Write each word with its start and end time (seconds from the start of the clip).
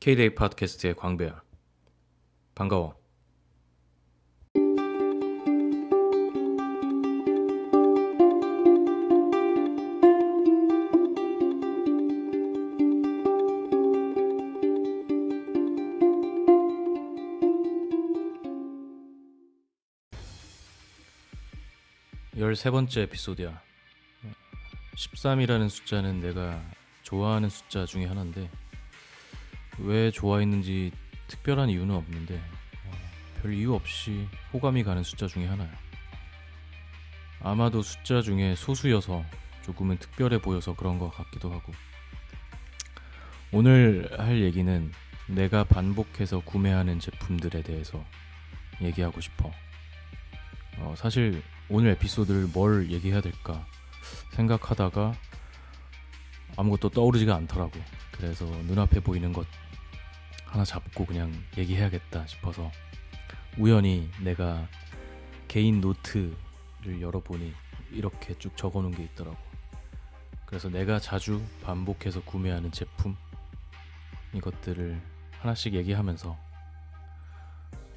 K-데이 0.00 0.34
팟캐스트의 0.34 0.94
광배야. 0.94 1.42
반가워. 2.54 2.98
열세 22.38 22.70
번째 22.70 23.02
에피소드야. 23.02 23.60
13이라는 24.96 25.68
숫자는 25.68 26.20
내가 26.20 26.58
좋아하는 27.02 27.50
숫자 27.50 27.84
중에 27.84 28.06
하나인데 28.06 28.50
왜 29.82 30.10
좋아했는지 30.10 30.92
특별한 31.26 31.70
이유는 31.70 31.94
없는데 31.94 32.36
어, 32.36 32.92
별 33.40 33.54
이유 33.54 33.74
없이 33.74 34.28
호감이 34.52 34.84
가는 34.84 35.02
숫자 35.02 35.26
중에 35.26 35.46
하나야. 35.46 35.70
아마도 37.42 37.82
숫자 37.82 38.20
중에 38.20 38.54
소수여서 38.54 39.24
조금은 39.62 39.98
특별해 39.98 40.40
보여서 40.40 40.74
그런 40.74 40.98
것 40.98 41.10
같기도 41.10 41.52
하고. 41.52 41.72
오늘 43.52 44.08
할 44.18 44.40
얘기는 44.42 44.92
내가 45.26 45.64
반복해서 45.64 46.40
구매하는 46.40 46.98
제품들에 46.98 47.62
대해서 47.62 48.04
얘기하고 48.82 49.20
싶어. 49.20 49.50
어, 50.78 50.94
사실 50.96 51.42
오늘 51.68 51.90
에피소드를 51.90 52.48
뭘 52.52 52.90
얘기해야 52.90 53.20
될까 53.20 53.66
생각하다가 54.32 55.14
아무것도 56.56 56.90
떠오르지가 56.90 57.34
않더라고. 57.36 57.72
그래서 58.12 58.44
눈앞에 58.44 59.00
보이는 59.00 59.32
것 59.32 59.46
하나 60.50 60.64
잡고 60.64 61.06
그냥 61.06 61.32
얘기해야겠다 61.56 62.26
싶어서 62.26 62.72
우연히 63.56 64.10
내가 64.20 64.66
개인 65.46 65.80
노트를 65.80 67.00
열어보니 67.00 67.54
이렇게 67.92 68.36
쭉 68.38 68.56
적어놓은 68.56 68.92
게 68.92 69.04
있더라고. 69.04 69.38
그래서 70.46 70.68
내가 70.68 70.98
자주 70.98 71.40
반복해서 71.62 72.22
구매하는 72.24 72.72
제품 72.72 73.16
이것들을 74.32 75.00
하나씩 75.38 75.74
얘기하면서 75.74 76.36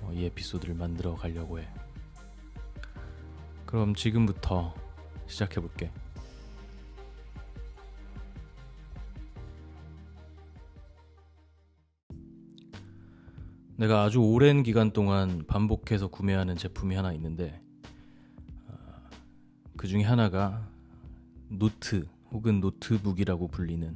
어, 0.02 0.12
이 0.14 0.26
에피소드를 0.26 0.76
만들어 0.76 1.16
가려고 1.16 1.60
해. 1.60 1.68
그럼 3.66 3.96
지금부터 3.96 4.76
시작해 5.26 5.60
볼게. 5.60 5.92
내가 13.84 14.04
아주 14.04 14.22
오랜 14.22 14.64
기간 14.64 14.92
동안 14.92 15.44
반복해서 15.46 16.08
구매하는 16.08 16.56
제품이 16.56 16.96
하나 16.96 17.12
있는데 17.12 17.62
어, 18.70 18.76
그 19.76 19.90
중에 19.90 20.04
하나가 20.04 20.66
노트 21.50 22.08
혹은 22.32 22.62
노트북이라고 22.62 23.50
불리는 23.50 23.94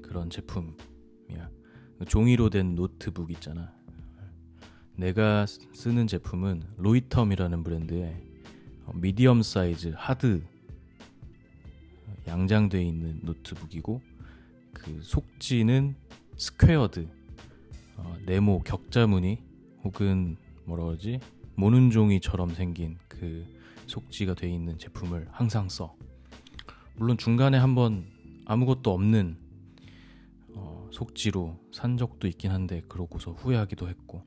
그런 0.00 0.30
제품이야. 0.30 1.50
종이로 2.08 2.48
된 2.48 2.74
노트북 2.74 3.30
있잖아. 3.32 3.74
내가 4.96 5.44
쓰는 5.44 6.06
제품은 6.06 6.62
로이텀이라는 6.78 7.64
브랜드의 7.64 8.16
미디엄 8.94 9.42
사이즈 9.42 9.92
하드 9.94 10.42
양장되어 12.26 12.80
있는 12.80 13.20
노트북이고 13.22 14.00
그 14.72 15.00
속지는 15.02 15.96
squared 16.38 17.21
어, 17.96 18.16
네모 18.26 18.62
격자무늬 18.64 19.38
혹은 19.84 20.36
뭐라 20.64 20.84
그러지 20.84 21.20
모눈종이처럼 21.54 22.54
생긴 22.54 22.98
그 23.08 23.46
속지가 23.86 24.34
되어 24.34 24.50
있는 24.50 24.78
제품을 24.78 25.28
항상 25.30 25.68
써. 25.68 25.94
물론 26.96 27.16
중간에 27.16 27.58
한번 27.58 28.06
아무것도 28.44 28.92
없는 28.92 29.36
어, 30.54 30.88
속지로 30.92 31.58
산 31.72 31.96
적도 31.96 32.26
있긴 32.28 32.50
한데 32.50 32.82
그러고서 32.88 33.32
후회하기도 33.32 33.88
했고 33.88 34.24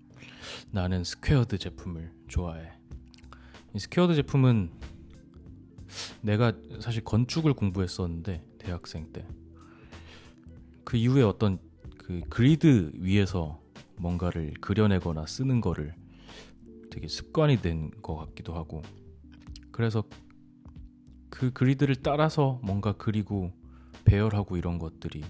나는 0.72 1.04
squared 1.04 1.58
제품을 1.58 2.12
좋아해. 2.28 2.72
이 3.74 3.80
squared 3.80 4.16
제품은 4.16 4.72
내가 6.22 6.54
사실 6.80 7.04
건축을 7.04 7.54
공부했었는데 7.54 8.44
대학생 8.60 9.12
때 9.12 9.26
그 10.86 10.96
이후에 10.98 11.24
어떤 11.24 11.60
그 12.06 12.22
그리드 12.30 12.92
위에서 13.00 13.60
뭔가를 13.98 14.54
그려내거나 14.62 15.26
쓰는 15.26 15.60
거를 15.60 15.96
되게 16.92 17.08
습관이 17.08 17.62
된 17.62 17.90
것 18.04 18.16
같기도 18.16 18.54
하고. 18.54 18.84
그래서 19.72 20.04
그 21.32 21.52
그리드를 21.52 21.96
따라서 21.98 22.60
뭔가 22.64 22.94
그리고 22.94 23.52
배열하고 24.06 24.56
이런 24.58 24.78
것들이 24.78 25.24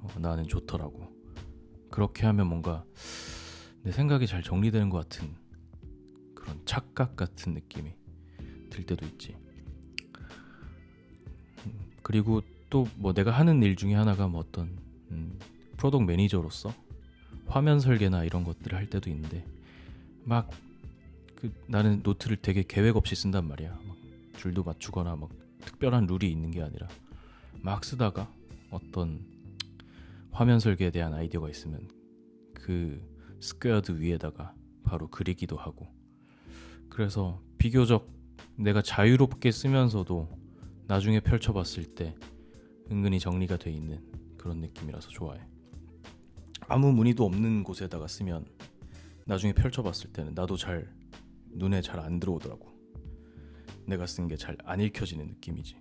어, 0.00 0.08
나는 0.18 0.44
좋더라고. 0.44 1.08
그렇게 1.90 2.26
하면 2.26 2.46
뭔가 2.48 2.84
내 3.82 3.90
생각이 3.90 4.26
잘 4.26 4.42
정리되는 4.42 4.90
것 4.90 4.98
같은 5.08 5.34
그런 6.34 6.60
착각 6.66 7.16
같은 7.16 7.54
느낌이 7.54 7.90
들 8.70 8.84
때도 8.84 9.06
있지. 9.06 9.34
음, 11.66 11.72
그리고 12.02 12.42
또 12.68 12.86
뭐 12.96 13.14
내가 13.14 13.30
하는 13.30 13.62
일 13.62 13.76
중에 13.76 13.94
하나가 13.94 14.28
뭐 14.28 14.40
어떤 14.40 14.76
음, 15.10 15.38
프로덕 15.84 16.04
매니저로서 16.04 16.72
화면 17.46 17.78
설계나 17.78 18.24
이런 18.24 18.44
것들을 18.44 18.76
할 18.76 18.88
때도 18.88 19.10
있는데 19.10 19.46
막 20.24 20.50
그 21.44 21.52
나는 21.66 22.00
노트를 22.02 22.38
되게 22.38 22.64
계획 22.66 22.96
없이 22.96 23.14
쓴단 23.14 23.46
말이야. 23.46 23.78
막 23.86 23.96
줄도 24.38 24.62
맞추거나 24.62 25.14
막 25.16 25.28
특별한 25.60 26.06
룰이 26.06 26.30
있는 26.30 26.50
게 26.50 26.62
아니라 26.62 26.88
막 27.60 27.84
쓰다가 27.84 28.32
어떤 28.70 29.26
화면 30.30 30.58
설계에 30.58 30.90
대한 30.90 31.12
아이디어가 31.12 31.50
있으면 31.50 31.86
그 32.54 33.06
squared 33.40 34.00
위에다가 34.00 34.54
바로 34.84 35.08
그리기도 35.08 35.58
하고 35.58 35.86
그래서 36.88 37.42
비교적 37.58 38.08
내가 38.56 38.80
자유롭게 38.80 39.50
쓰면서도 39.50 40.30
나중에 40.86 41.20
펼쳐봤을 41.20 41.94
때 41.94 42.16
은근히 42.90 43.20
정리가 43.20 43.58
돼 43.58 43.70
있는 43.70 44.00
그런 44.38 44.60
느낌이라서 44.60 45.10
좋아해. 45.10 45.42
아무 46.68 46.92
무늬도 46.92 47.24
없는 47.24 47.64
곳에다가 47.64 48.06
쓰면 48.06 48.46
나중에 49.26 49.52
펼쳐봤을 49.52 50.12
때는 50.12 50.34
나도 50.34 50.56
잘 50.56 50.88
눈에 51.52 51.80
잘 51.80 51.98
안 52.00 52.20
들어오더라고. 52.20 52.72
내가 53.86 54.06
쓴 54.06 54.28
게 54.28 54.36
잘 54.36 54.56
안 54.64 54.80
읽혀지는 54.80 55.26
느낌이지. 55.26 55.76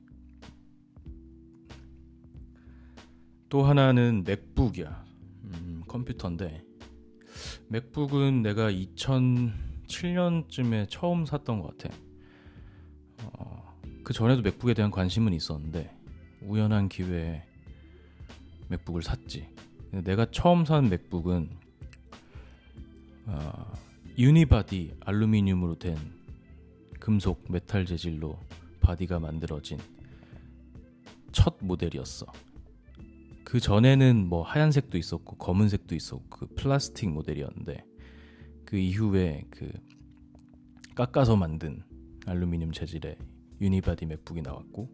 또 3.49 3.63
하나는 3.63 4.23
맥북이야. 4.25 5.05
음, 5.43 5.83
컴퓨터인데 5.87 6.63
맥북은 7.69 8.41
내가 8.41 8.71
2007년쯤에 8.71 10.87
처음 10.89 11.25
샀던 11.25 11.59
것 11.59 11.77
같아. 11.77 11.95
어, 13.23 13.77
그 14.03 14.13
전에도 14.13 14.41
맥북에 14.41 14.73
대한 14.73 14.91
관심은 14.91 15.33
있었는데 15.33 15.95
우연한 16.41 16.89
기회에 16.89 17.43
맥북을 18.69 19.03
샀지. 19.03 19.52
내가 20.01 20.25
처음 20.31 20.65
산 20.65 20.89
맥북은 20.89 21.49
어, 23.27 23.73
unibody 24.17 24.95
알루미늄으로 25.01 25.75
된 25.75 25.95
금속 26.99 27.45
메탈 27.49 27.85
재질로 27.85 28.39
바디가 28.79 29.19
만들어진 29.19 29.77
첫 31.31 31.57
모델이었어. 31.61 32.25
그 33.43 33.59
전에는 33.59 34.27
뭐 34.27 34.41
하얀색도 34.41 34.97
있었고 34.97 35.37
검은색도 35.37 35.95
있었고 35.95 36.25
그 36.29 36.47
플라스틱 36.55 37.09
모델이었는데 37.09 37.85
그 38.65 38.77
이후에 38.77 39.45
그 39.51 39.71
깎아서 40.95 41.35
만든 41.35 41.83
알루미늄 42.25 42.71
재질의 42.71 43.17
unibody 43.61 44.07
맥북이 44.07 44.41
나왔고 44.41 44.89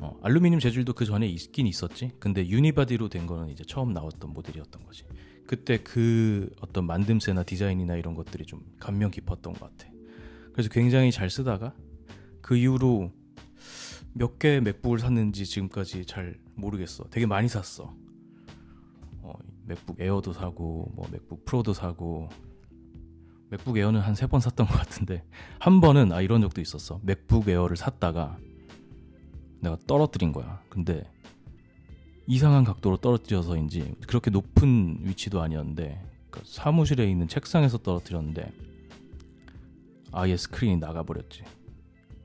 어, 0.00 0.18
알루미늄 0.22 0.60
재질도 0.60 0.94
그 0.94 1.04
전에 1.04 1.26
있긴 1.26 1.66
있었지. 1.66 2.12
근데 2.18 2.46
unibody로 2.48 3.08
된 3.08 3.26
거는 3.26 3.50
이제 3.50 3.64
처음 3.66 3.92
나왔던 3.92 4.32
모델이었던 4.32 4.84
거지. 4.84 5.04
그때 5.46 5.78
그 5.82 6.50
어떤 6.60 6.86
만듦새나 6.86 7.44
디자인이나 7.44 7.96
이런 7.96 8.14
것들이 8.14 8.46
좀 8.46 8.60
감명 8.78 9.10
깊었던 9.10 9.52
것 9.52 9.60
같아. 9.60 9.90
그래서 10.52 10.68
굉장히 10.70 11.10
잘 11.12 11.28
쓰다가 11.28 11.74
그 12.40 12.56
이후로 12.56 13.12
몇 14.12 14.38
개의 14.38 14.60
맥북을 14.62 14.98
샀는지 14.98 15.44
지금까지 15.44 16.06
잘 16.06 16.38
모르겠어. 16.54 17.04
되게 17.10 17.26
많이 17.26 17.48
샀어. 17.48 17.94
어, 19.22 19.32
맥북 19.66 20.00
에어도 20.00 20.32
사고, 20.32 20.90
뭐 20.94 21.06
맥북 21.12 21.44
프로도 21.44 21.74
사고, 21.74 22.28
맥북 23.50 23.76
에어는 23.76 24.00
한 24.00 24.14
세 24.14 24.26
번 24.28 24.40
샀던 24.40 24.66
것 24.66 24.74
같은데 24.74 25.24
한 25.58 25.80
번은 25.80 26.12
아 26.12 26.20
이런 26.20 26.40
적도 26.40 26.60
있었어. 26.60 27.00
맥북 27.02 27.48
에어를 27.48 27.76
샀다가 27.76 28.38
내가 29.60 29.76
떨어뜨린 29.86 30.32
거야. 30.32 30.62
근데 30.68 31.04
이상한 32.26 32.64
각도로 32.64 32.96
떨어뜨려서인지 32.98 33.96
그렇게 34.06 34.30
높은 34.30 34.98
위치도 35.02 35.40
아니었는데 35.40 36.00
그 36.30 36.42
사무실에 36.44 37.10
있는 37.10 37.28
책상에서 37.28 37.78
떨어뜨렸는데 37.78 38.52
아예 40.12 40.36
스크린이 40.36 40.76
나가버렸지. 40.76 41.44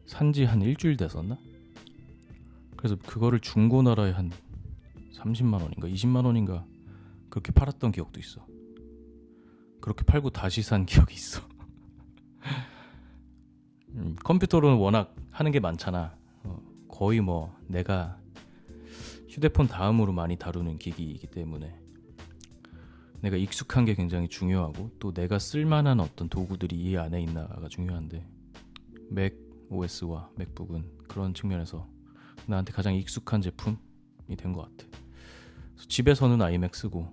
산지 0.05 0.43
한 0.43 0.61
일주일 0.61 0.97
됐었나? 0.97 1.37
그래서 2.77 2.95
그거를 2.97 3.39
중고나라에 3.39 4.11
한 4.11 4.31
30만 5.13 5.53
원인가 5.53 5.87
20만 5.87 6.25
원인가 6.25 6.65
그렇게 7.29 7.51
팔았던 7.51 7.91
기억도 7.91 8.19
있어. 8.19 8.45
그렇게 9.81 10.03
팔고 10.03 10.29
다시 10.29 10.61
산 10.61 10.85
기억이 10.87 11.13
있어. 11.13 11.41
음, 13.95 14.15
컴퓨터로는 14.23 14.77
워낙 14.77 15.15
하는 15.31 15.51
게 15.51 15.59
많잖아. 15.59 16.15
어, 16.95 16.97
거의 16.97 17.19
뭐 17.19 17.55
내가 17.67 18.19
휴대폰 19.27 19.67
다음으로 19.67 20.13
많이 20.13 20.37
다루는 20.37 20.77
기기이기 20.77 21.27
때문에 21.27 21.77
내가 23.21 23.37
익숙한 23.37 23.85
게 23.85 23.95
굉장히 23.95 24.29
중요하고 24.29 24.91
또 24.99 25.13
내가 25.13 25.39
쓸만한 25.39 25.99
어떤 25.99 26.29
도구들이 26.29 26.75
이 26.75 26.97
안에 26.97 27.21
있나가 27.21 27.67
중요한데 27.67 28.25
맥 29.09 29.35
OS와 29.69 30.29
맥북은 30.35 30.89
그런 31.07 31.33
측면에서 31.33 31.87
나한테 32.47 32.71
가장 32.71 32.95
익숙한 32.95 33.41
제품이 33.41 33.77
된 34.37 34.53
것 34.53 34.61
같아. 34.61 34.89
집에서는 35.89 36.41
아이맥 36.41 36.75
쓰고 36.75 37.11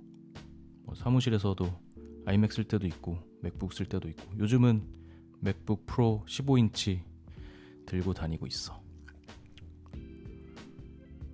뭐 0.85 0.94
사무실에서도 0.94 1.67
아이맥 2.26 2.52
쓸 2.52 2.64
때도 2.64 2.87
있고 2.87 3.19
맥북 3.40 3.73
쓸 3.73 3.87
때도 3.87 4.08
있고 4.08 4.38
요즘은 4.38 4.87
맥북 5.40 5.87
프로 5.87 6.25
15인치 6.28 7.00
들고 7.87 8.14
다니고 8.14 8.46
있어. 8.46 8.81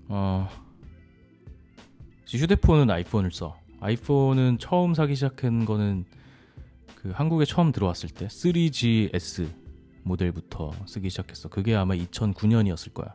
어, 0.09 0.49
휴대폰은 2.27 2.91
아이폰을 2.91 3.31
써. 3.31 3.59
아이폰은 3.81 4.59
처음 4.59 4.95
사기 4.95 5.15
시작한 5.15 5.65
거는 5.65 6.05
그 6.95 7.11
한국에 7.11 7.45
처음 7.45 7.73
들어왔을 7.73 8.09
때 8.09 8.27
3GS 8.27 9.49
모델부터 10.03 10.73
쓰기 10.87 11.11
시작했어. 11.11 11.49
그게 11.49 11.75
아마 11.75 11.95
2009년이었을 11.95 12.93
거야. 12.95 13.15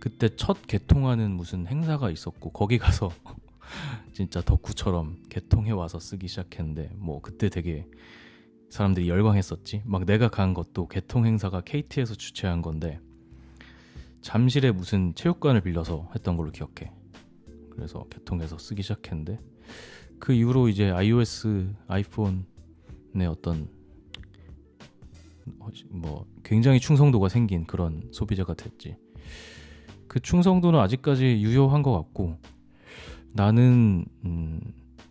그때 0.00 0.28
첫 0.34 0.66
개통하는 0.66 1.30
무슨 1.32 1.66
행사가 1.66 2.10
있었고 2.10 2.50
거기 2.50 2.78
가서 2.78 3.10
진짜 4.14 4.40
덕후처럼 4.40 5.18
개통해 5.28 5.72
와서 5.72 6.00
쓰기 6.00 6.26
시작했는데 6.28 6.90
뭐 6.96 7.20
그때 7.20 7.48
되게 7.48 7.86
사람들이 8.70 9.08
열광했었지. 9.08 9.82
막 9.84 10.04
내가 10.06 10.28
간 10.28 10.54
것도 10.54 10.88
개통 10.88 11.26
행사가 11.26 11.60
KT에서 11.60 12.14
주최한 12.14 12.62
건데 12.62 13.00
잠실에 14.20 14.72
무슨 14.72 15.14
체육관을 15.14 15.60
빌려서 15.60 16.10
했던 16.14 16.36
걸로 16.36 16.50
기억해. 16.50 16.92
그래서 17.70 18.04
개통해서 18.08 18.58
쓰기 18.58 18.82
시작했는데 18.82 19.38
그 20.18 20.32
이후로 20.32 20.68
이제 20.68 20.90
iOS 20.90 21.74
아이폰의 21.86 23.26
어떤 23.28 23.68
뭐 25.90 26.26
굉장히 26.42 26.80
충성도가 26.80 27.28
생긴 27.28 27.66
그런 27.66 28.08
소비자가 28.12 28.54
됐지. 28.54 28.96
그 30.08 30.20
충성도는 30.20 30.78
아직까지 30.80 31.40
유효한 31.40 31.82
것 31.82 31.92
같고 31.92 32.38
나는 33.32 34.06
음, 34.24 34.60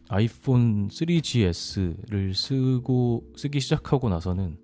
아이폰 0.09 0.87
3GS를 0.87 2.33
쓰고 2.33 3.31
쓰기 3.35 3.59
시작하고 3.59 4.09
나서는 4.09 4.57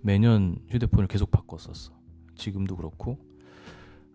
매년 0.00 0.56
휴대폰을 0.70 1.08
계속 1.08 1.30
바꿨었어. 1.30 1.92
지금도 2.36 2.76
그렇고 2.76 3.18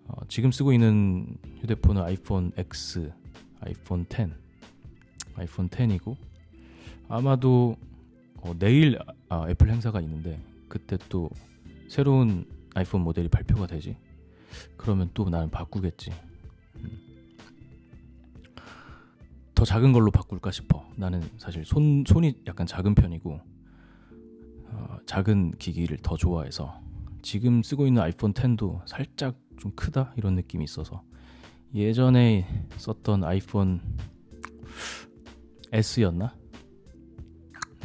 어, 0.08 0.22
지금 0.28 0.52
쓰고 0.52 0.74
있는 0.74 1.38
휴대폰은 1.62 2.02
아이폰 2.02 2.52
X, 2.58 3.12
아이폰 3.60 4.06
10, 4.10 4.30
아이폰 5.36 5.70
10이고 5.70 6.16
아마도 7.10 7.76
어, 8.38 8.54
내일 8.58 9.00
아, 9.30 9.50
애플 9.50 9.70
행사가 9.70 10.02
있는데 10.02 10.40
그때 10.70 10.98
또 11.10 11.30
새로운 11.88 12.46
아이폰 12.74 13.02
모델이 13.02 13.28
발표가 13.28 13.68
되지. 13.68 13.98
그러면 14.78 15.10
또 15.14 15.30
나는 15.30 15.50
바꾸겠지. 15.50 16.12
음. 16.78 17.08
더 19.56 19.66
작은 19.66 19.92
걸로 19.92 20.12
바꿀까 20.12 20.52
싶어. 20.52 20.88
나는 20.96 21.22
사실 21.38 21.66
손 21.66 22.04
손이 22.08 22.44
약간 22.46 22.68
작은 22.68 22.94
편이고 22.94 23.42
어, 24.70 24.98
작은 25.06 25.54
기기를 25.58 25.98
더 26.04 26.16
좋아해서 26.16 26.80
지금 27.24 27.64
쓰고 27.64 27.88
있는 27.88 28.02
아이폰 28.02 28.34
10도 28.34 28.88
살짝 28.88 29.36
좀 29.58 29.72
크다 29.76 30.14
이런 30.18 30.36
느낌이 30.36 30.64
있어서 30.64 31.04
예전에 31.74 32.48
썼던 32.78 33.24
아이폰 33.24 33.82
S였나? 35.72 36.36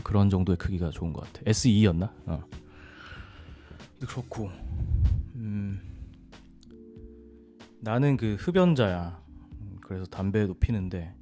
그런 0.04 0.30
정도의 0.30 0.56
크기가 0.56 0.90
좋은 0.90 1.12
것 1.12 1.24
같아. 1.24 1.42
SE였나? 1.46 2.14
어. 2.26 2.44
그렇고, 4.00 4.50
음, 5.34 5.80
나는 7.80 8.16
그 8.16 8.34
흡연자야. 8.38 9.22
그래서 9.80 10.04
담배도 10.06 10.54
피는데, 10.54 11.14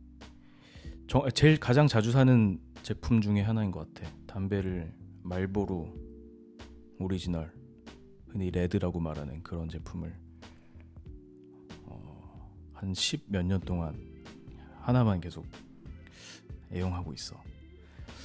정, 1.07 1.29
제일 1.35 1.59
가장 1.59 1.87
자주 1.87 2.13
사는 2.13 2.61
제품 2.83 3.21
중에 3.21 3.41
하나인 3.43 3.71
것 3.71 3.93
같아. 3.95 4.11
담배를 4.27 4.93
말보로 5.23 5.95
오리지널, 6.99 7.53
흔히 8.29 8.51
레드라고 8.51 9.01
말하는 9.01 9.43
그런 9.43 9.69
제품을 9.69 10.09
어, 10.09 10.20
한 12.81 12.91
1 12.91 13.21
0 13.21 13.21
몇 13.29 13.43
년 13.47 13.61
동안 13.61 13.95
하나만 14.81 15.21
계속 15.21 15.47
애용하고 16.73 17.13
있어. 17.13 17.41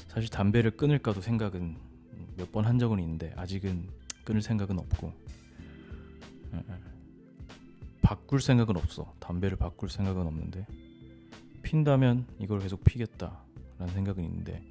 사실 0.07 0.29
담배를 0.29 0.71
끊을까도 0.71 1.21
생각은 1.21 1.77
몇 2.37 2.51
번 2.51 2.65
한 2.65 2.79
적은 2.79 2.99
있는데 2.99 3.33
아직은 3.35 3.87
끊을 4.23 4.41
생각은 4.41 4.79
없고. 4.79 5.13
바꿀 8.01 8.39
생각은 8.39 8.77
없어. 8.77 9.13
담배를 9.19 9.57
바꿀 9.57 9.89
생각은 9.89 10.25
없는데 10.27 10.65
핀다면 11.63 12.25
이걸 12.39 12.59
계속 12.59 12.83
피겠다라는 12.83 13.93
생각은 13.93 14.23
있는데 14.23 14.63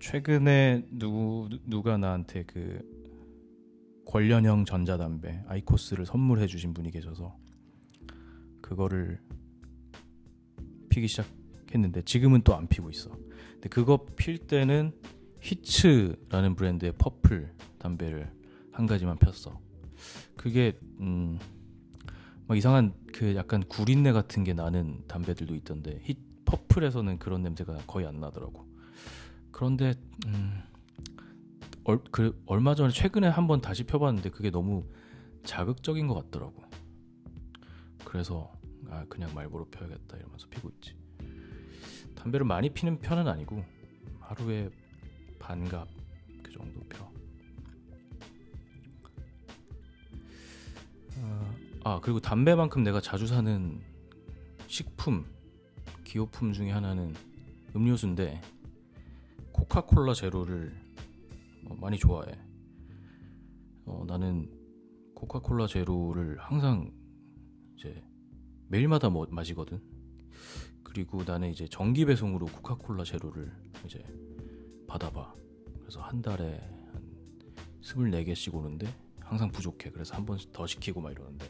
최근에 0.00 0.86
누구 0.90 1.48
누가 1.66 1.96
나한테 1.98 2.44
그 2.44 2.80
관련형 4.06 4.64
전자담배 4.64 5.44
아이코스를 5.48 6.06
선물해 6.06 6.46
주신 6.46 6.72
분이 6.72 6.90
계셔서 6.92 7.36
그거를 8.62 9.20
피기 10.88 11.08
시작했는데 11.08 12.02
지금은 12.02 12.42
또 12.42 12.54
안 12.54 12.66
피고 12.68 12.88
있어. 12.90 13.10
근데 13.54 13.68
그거 13.68 14.06
필 14.16 14.38
때는 14.38 14.92
히츠라는 15.40 16.54
브랜드의 16.54 16.92
퍼플 16.96 17.52
담배를 17.78 18.30
한 18.70 18.86
가지만 18.86 19.18
폈어. 19.18 19.60
그게 20.36 20.78
음, 21.00 21.38
막 22.46 22.56
이상한 22.56 22.94
그 23.12 23.34
약간 23.36 23.62
구린내 23.64 24.12
같은 24.12 24.44
게 24.44 24.52
나는 24.52 25.02
담배들도 25.06 25.54
있던데 25.56 26.00
히 26.04 26.16
퍼플에서는 26.44 27.18
그런 27.18 27.42
냄새가 27.42 27.78
거의 27.86 28.06
안 28.06 28.20
나더라고. 28.20 28.66
그런데 29.50 29.94
음, 30.26 30.60
얼, 31.84 32.00
그 32.10 32.40
얼마 32.46 32.74
전에 32.74 32.90
최근에 32.92 33.28
한번 33.28 33.60
다시 33.60 33.84
펴봤는데 33.84 34.30
그게 34.30 34.50
너무 34.50 34.84
자극적인 35.44 36.06
것 36.06 36.14
같더라고. 36.14 36.62
그래서 38.04 38.52
아 38.88 39.04
그냥 39.08 39.34
말보로 39.34 39.66
펴야겠다 39.66 40.16
이러면서 40.16 40.48
피고 40.48 40.70
있지. 40.70 40.94
담배를 42.14 42.46
많이 42.46 42.70
피는 42.70 43.00
편은 43.00 43.26
아니고 43.26 43.64
하루에 44.20 44.70
반갑 45.38 45.88
그 46.42 46.52
정도 46.52 46.80
펴. 46.88 47.04
어, 51.18 51.54
아 51.84 52.00
그리고 52.00 52.20
담배만큼 52.20 52.82
내가 52.82 53.00
자주 53.00 53.26
사는 53.26 53.80
식품 54.66 55.24
기호품 56.04 56.52
중에 56.52 56.70
하나는 56.70 57.14
음료수인데 57.74 58.40
코카콜라 59.52 60.14
제로를 60.14 60.74
어, 61.68 61.74
많이 61.76 61.98
좋아해. 61.98 62.38
어, 63.86 64.04
나는 64.06 64.50
코카콜라 65.14 65.66
제로를 65.66 66.38
항상 66.38 66.92
이제 67.76 68.02
매일마다 68.68 69.10
뭐, 69.10 69.26
마시거든. 69.30 69.80
그리고 70.82 71.22
나는 71.24 71.50
이제 71.50 71.66
정기 71.68 72.04
배송으로 72.04 72.46
코카콜라 72.46 73.04
제로를 73.04 73.52
이제 73.84 74.02
받아봐. 74.86 75.34
그래서 75.80 76.00
한 76.00 76.20
달에 76.20 76.58
한 76.92 77.02
24개씩 77.80 78.54
오는데 78.54 78.86
항상 79.20 79.50
부족해. 79.50 79.90
그래서 79.90 80.14
한 80.14 80.26
번씩 80.26 80.52
더 80.52 80.66
시키고 80.66 81.00
막 81.00 81.12
이러는데 81.12 81.46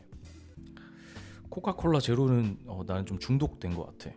코카콜라 1.48 2.00
제로는 2.00 2.58
어, 2.66 2.82
나는 2.86 3.04
좀 3.04 3.18
중독된 3.18 3.74
것 3.74 3.86
같아. 3.86 4.16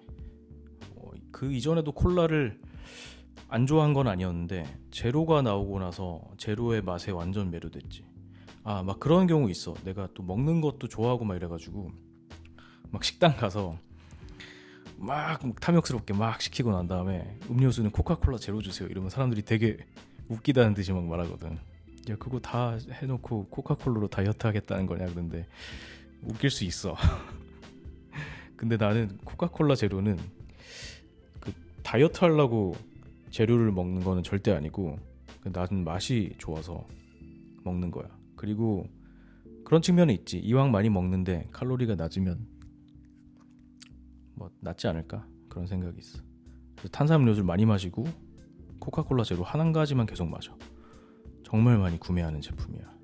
어, 0.96 1.12
그 1.32 1.52
이전에도 1.52 1.92
콜라를 1.92 2.62
안 3.48 3.66
좋아한 3.68 3.94
건 3.94 4.08
아니었는데 4.08 4.66
제로가 4.92 5.42
나오고 5.42 5.80
나서 5.80 6.22
제로의 6.38 6.82
맛에 6.82 7.12
완전 7.12 7.52
매료됐지. 7.52 8.15
아 8.66 8.82
막 8.84 9.00
그런 9.00 9.28
경우 9.28 9.50
있어. 9.52 9.76
내가 9.84 10.10
또 10.16 10.24
먹는 10.24 10.60
것도 10.60 10.88
좋아하고 10.88 11.24
막 11.24 11.36
이래가지고 11.36 11.92
막 12.90 13.04
식당 13.04 13.38
가서 13.38 13.78
막 14.98 15.40
탐욕스럽게 15.62 16.14
막 16.14 16.42
시키고 16.42 16.72
난 16.72 16.88
다음에 16.88 17.38
음료수는 17.50 17.92
코카콜라 17.92 18.38
제로 18.38 18.62
주세요 18.62 18.88
이러면 18.90 19.10
사람들이 19.12 19.44
되게 19.44 19.78
웃기다는 20.30 20.74
듯이 20.74 20.92
막 20.92 21.06
말하거든. 21.06 21.60
야 22.10 22.16
그거 22.18 22.40
다 22.40 22.78
해놓고 22.92 23.48
코카콜라로 23.50 24.08
다이어트 24.08 24.48
하겠다는 24.48 24.88
거냐 24.88 25.06
그런데 25.08 25.48
웃길 26.24 26.50
수 26.50 26.64
있어. 26.66 26.96
근데 28.58 28.78
나는 28.78 29.16
코카콜라 29.26 29.76
제로는 29.76 30.18
그 31.40 31.54
다이어트 31.84 32.20
하려고 32.24 32.76
재료를 33.30 33.72
먹는 33.72 34.04
거는 34.04 34.24
절대 34.24 34.52
아니고 34.54 34.98
나는 35.44 35.84
맛이 35.84 36.34
좋아서 36.40 36.88
먹는 37.64 37.92
거야 37.92 38.08
그리고 38.36 38.88
그런 39.64 39.82
측면은 39.82 40.14
있지 40.14 40.38
이왕 40.40 40.72
많이 40.72 40.90
먹는데 40.90 41.48
칼로리가 41.52 41.96
낮으면 41.96 42.48
뭐 44.36 44.50
낫지 44.60 44.88
않을까 44.88 45.28
그런 45.50 45.66
생각이 45.66 45.98
있어. 45.98 46.20
탄산음료를 46.92 47.44
많이 47.44 47.66
마시고 47.66 48.06
코카콜라 48.80 49.24
제로 49.24 49.44
한 49.44 49.72
가지만 49.72 50.06
계속 50.06 50.30
마셔. 50.30 50.58
정말 51.44 51.78
많이 51.78 52.00
구매하는 52.00 52.42
제품이야. 52.42 52.96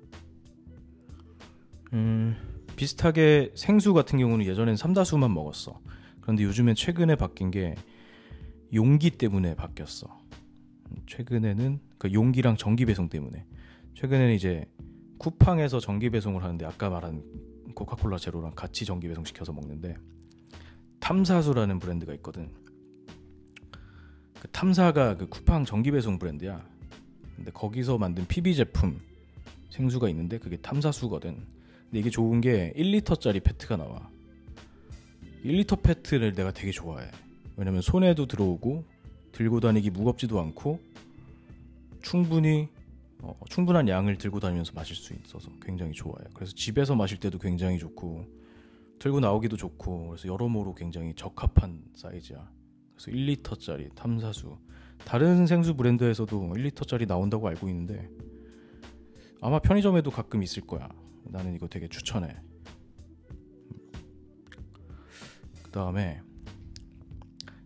음, 1.94 2.36
비슷하게 2.76 3.52
생수 3.54 3.92
같은 3.94 4.18
경우는 4.18 4.46
예전엔 4.46 4.76
삼다수만 4.76 5.32
먹었어. 5.32 5.80
그런데 6.20 6.44
요즘엔 6.44 6.74
최근에 6.74 7.16
바뀐 7.16 7.50
게 7.50 7.74
용기 8.72 9.10
때문에 9.10 9.54
바뀌었어. 9.54 10.20
최근에는 11.06 11.80
그 11.98 12.12
용기랑 12.12 12.56
전기 12.56 12.84
배송 12.86 13.08
때문에 13.08 13.46
최근에는 13.94 14.34
이제 14.34 14.66
쿠팡에서 15.22 15.78
전기 15.78 16.10
배송을 16.10 16.42
하는데 16.42 16.66
아까 16.66 16.90
말한 16.90 17.22
코카콜라 17.76 18.18
제로랑 18.18 18.52
같이 18.56 18.84
전기 18.84 19.06
배송 19.06 19.24
시켜서 19.24 19.52
먹는데 19.52 19.96
탐사수라는 20.98 21.78
브랜드가 21.78 22.12
있거든. 22.14 22.50
그 24.40 24.48
탐사가 24.48 25.16
그 25.16 25.28
쿠팡 25.28 25.64
전기 25.64 25.92
배송 25.92 26.18
브랜드야. 26.18 26.66
근데 27.36 27.52
거기서 27.52 27.98
만든 27.98 28.26
PB 28.26 28.56
제품 28.56 29.00
생수가 29.70 30.08
있는데 30.08 30.38
그게 30.38 30.56
탐사수거든. 30.56 31.34
근데 31.84 31.98
이게 32.00 32.10
좋은 32.10 32.40
게 32.40 32.72
1리터짜리 32.76 33.42
페트가 33.44 33.76
나와. 33.76 34.10
1리터 35.44 35.80
페트를 35.82 36.34
내가 36.34 36.50
되게 36.52 36.72
좋아해. 36.72 37.08
왜냐면 37.56 37.80
손에도 37.80 38.26
들어오고 38.26 38.84
들고 39.30 39.60
다니기 39.60 39.90
무겁지도 39.90 40.40
않고 40.40 40.80
충분히 42.02 42.68
어, 43.22 43.38
충분한 43.48 43.88
양을 43.88 44.18
들고 44.18 44.40
다니면서 44.40 44.72
마실 44.74 44.96
수 44.96 45.14
있어서 45.14 45.48
굉장히 45.62 45.92
좋아요. 45.92 46.24
그래서 46.34 46.52
집에서 46.54 46.96
마실 46.96 47.18
때도 47.18 47.38
굉장히 47.38 47.78
좋고 47.78 48.26
들고 48.98 49.20
나오기도 49.20 49.56
좋고 49.56 50.08
그래서 50.08 50.28
여러모로 50.28 50.74
굉장히 50.74 51.14
적합한 51.14 51.84
사이즈야. 51.94 52.50
그래서 52.94 53.10
1리터짜리 53.10 53.94
탐사수. 53.94 54.58
다른 55.04 55.46
생수 55.46 55.74
브랜드에서도 55.74 56.52
1리터짜리 56.54 57.06
나온다고 57.06 57.48
알고 57.48 57.68
있는데 57.68 58.08
아마 59.40 59.60
편의점에도 59.60 60.10
가끔 60.10 60.42
있을 60.42 60.66
거야. 60.66 60.88
나는 61.24 61.54
이거 61.54 61.68
되게 61.68 61.88
추천해. 61.88 62.36
그 65.62 65.70
다음에 65.70 66.20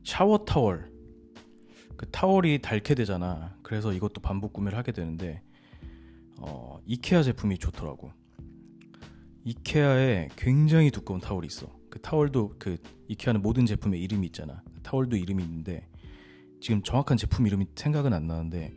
샤워 0.04 0.44
타월. 0.44 0.90
그 1.96 2.08
타월이 2.10 2.60
닳게 2.60 2.94
되잖아. 2.94 3.56
그래서 3.62 3.92
이것도 3.92 4.20
반복 4.20 4.52
구매를 4.52 4.76
하게 4.76 4.92
되는데 4.92 5.42
어, 6.38 6.78
이케아 6.85 7.23
제품이 7.23 7.59
좋더라고. 7.59 8.12
이케아에 9.45 10.28
굉장히 10.37 10.90
두꺼운 10.90 11.21
타월이 11.21 11.47
있어. 11.47 11.71
그 11.88 12.00
타월도 12.00 12.57
그 12.59 12.76
이케아는 13.09 13.43
모든 13.43 13.64
제품에 13.64 13.97
이름이 13.99 14.26
있잖아. 14.26 14.62
그 14.75 14.83
타월도 14.83 15.16
이름이 15.16 15.43
있는데 15.43 15.88
지금 16.61 16.83
정확한 16.83 17.16
제품 17.16 17.47
이름이 17.47 17.66
생각은 17.75 18.12
안 18.12 18.26
나는데 18.26 18.73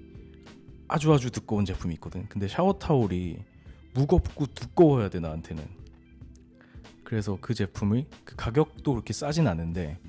아주 0.88 1.12
아주 1.14 1.32
두꺼운 1.32 1.66
제품이 1.66 1.96
있거든. 1.96 2.28
근데 2.30 2.48
샤워 2.48 2.74
타월이 2.74 3.40
무겁고 3.94 4.46
두꺼워야 4.48 5.10
돼 5.10 5.20
나한테는. 5.20 5.64
그래서 7.04 7.38
그 7.42 7.54
제품이 7.54 8.06
그 8.24 8.36
가격도 8.36 8.94
그렇게 8.94 9.14
싸진 9.14 9.48
않은데 9.48 10.00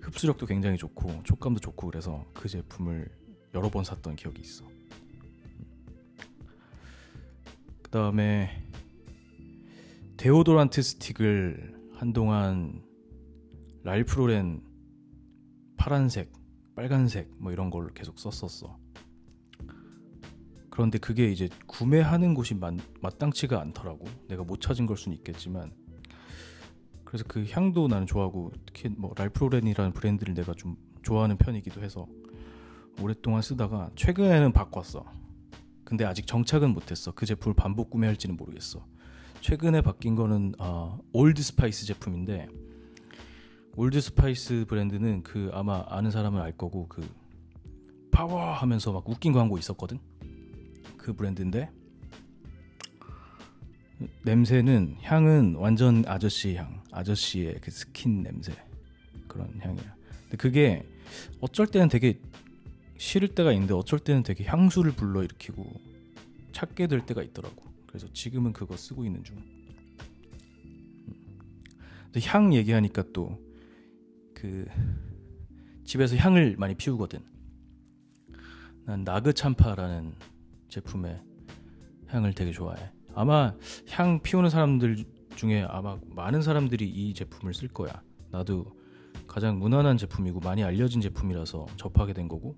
흡수력도 0.00 0.46
굉장히 0.46 0.76
좋고 0.76 1.22
촉감도 1.24 1.60
좋고 1.60 1.88
그래서 1.88 2.24
그 2.32 2.48
제품을 2.48 3.10
여러 3.54 3.68
번 3.68 3.84
샀던 3.84 4.16
기억이 4.16 4.40
있어. 4.40 4.71
그 7.92 7.98
다음에 7.98 8.48
데오도란트 10.16 10.80
스틱을 10.80 11.90
한동안 11.92 12.82
랄프로렌 13.82 14.62
파란색, 15.76 16.32
빨간색 16.74 17.30
뭐 17.36 17.52
이런 17.52 17.68
걸 17.68 17.92
계속 17.92 18.18
썼었어. 18.18 18.78
그런데 20.70 20.96
그게 20.96 21.30
이제 21.30 21.50
구매하는 21.66 22.32
곳이 22.32 22.54
마, 22.54 22.72
마땅치가 23.02 23.60
않더라고. 23.60 24.06
내가 24.26 24.42
못 24.42 24.62
찾은 24.62 24.86
걸 24.86 24.96
수는 24.96 25.18
있겠지만. 25.18 25.74
그래서 27.04 27.26
그 27.28 27.44
향도 27.50 27.88
나는 27.88 28.06
좋아하고 28.06 28.52
특히 28.64 28.88
뭐 28.88 29.12
랄프로렌이라는 29.14 29.92
브랜드를 29.92 30.32
내가 30.32 30.54
좀 30.54 30.78
좋아하는 31.02 31.36
편이기도 31.36 31.82
해서 31.82 32.06
오랫동안 33.02 33.42
쓰다가 33.42 33.90
최근에는 33.96 34.54
바꿨어. 34.54 35.21
근데 35.84 36.04
아직 36.04 36.26
정착은 36.26 36.72
못했어. 36.72 37.12
그 37.12 37.26
제품을 37.26 37.54
반복 37.54 37.90
구매할지는 37.90 38.36
모르겠어. 38.36 38.86
최근에 39.40 39.80
바뀐 39.82 40.14
거는 40.14 40.54
어, 40.58 40.98
올드 41.12 41.42
스파이스 41.42 41.84
제품인데 41.86 42.48
올드 43.74 44.00
스파이스 44.00 44.64
브랜드는 44.68 45.22
그 45.22 45.50
아마 45.52 45.84
아는 45.88 46.10
사람은 46.10 46.40
알 46.40 46.52
거고 46.52 46.86
그 46.88 47.02
파워 48.10 48.52
하면서 48.52 48.92
막 48.92 49.08
웃긴 49.08 49.32
광고 49.32 49.58
있었거든. 49.58 49.98
그 50.96 51.14
브랜드인데 51.14 51.70
냄새는 54.22 54.96
향은 55.02 55.56
완전 55.56 56.04
아저씨 56.06 56.54
향, 56.56 56.82
아저씨의 56.92 57.58
그 57.60 57.70
스킨 57.70 58.22
냄새 58.22 58.52
그런 59.26 59.58
향이야. 59.60 59.96
근데 60.22 60.36
그게 60.36 60.88
어쩔 61.40 61.66
때는 61.66 61.88
되게 61.88 62.20
싫을 63.02 63.28
때가 63.28 63.52
있는데 63.52 63.74
어쩔 63.74 63.98
때는 63.98 64.22
되게 64.22 64.44
향수를 64.44 64.92
불러일으키고 64.92 65.64
찾게 66.52 66.86
될 66.86 67.04
때가 67.04 67.22
있더라고. 67.22 67.64
그래서 67.86 68.06
지금은 68.12 68.52
그거 68.52 68.76
쓰고 68.76 69.04
있는 69.04 69.22
중. 69.24 69.36
근데 72.12 72.20
향 72.26 72.54
얘기하니까 72.54 73.04
또 73.12 73.52
그 74.42 74.66
집에서 75.84 76.16
향을 76.16 76.56
많이 76.58 76.74
피우거든. 76.74 77.20
난 78.84 79.04
나그 79.04 79.32
참파라는 79.32 80.16
제품의 80.68 81.22
향을 82.08 82.34
되게 82.34 82.50
좋아해. 82.50 82.90
아마 83.14 83.54
향 83.90 84.20
피우는 84.20 84.50
사람들 84.50 85.04
중에 85.36 85.62
아마 85.62 85.96
많은 86.06 86.42
사람들이 86.42 86.88
이 86.88 87.14
제품을 87.14 87.54
쓸 87.54 87.68
거야. 87.68 88.02
나도 88.32 88.76
가장 89.28 89.60
무난한 89.60 89.96
제품이고 89.96 90.40
많이 90.40 90.64
알려진 90.64 91.00
제품이라서 91.00 91.68
접하게 91.76 92.14
된 92.14 92.26
거고 92.26 92.56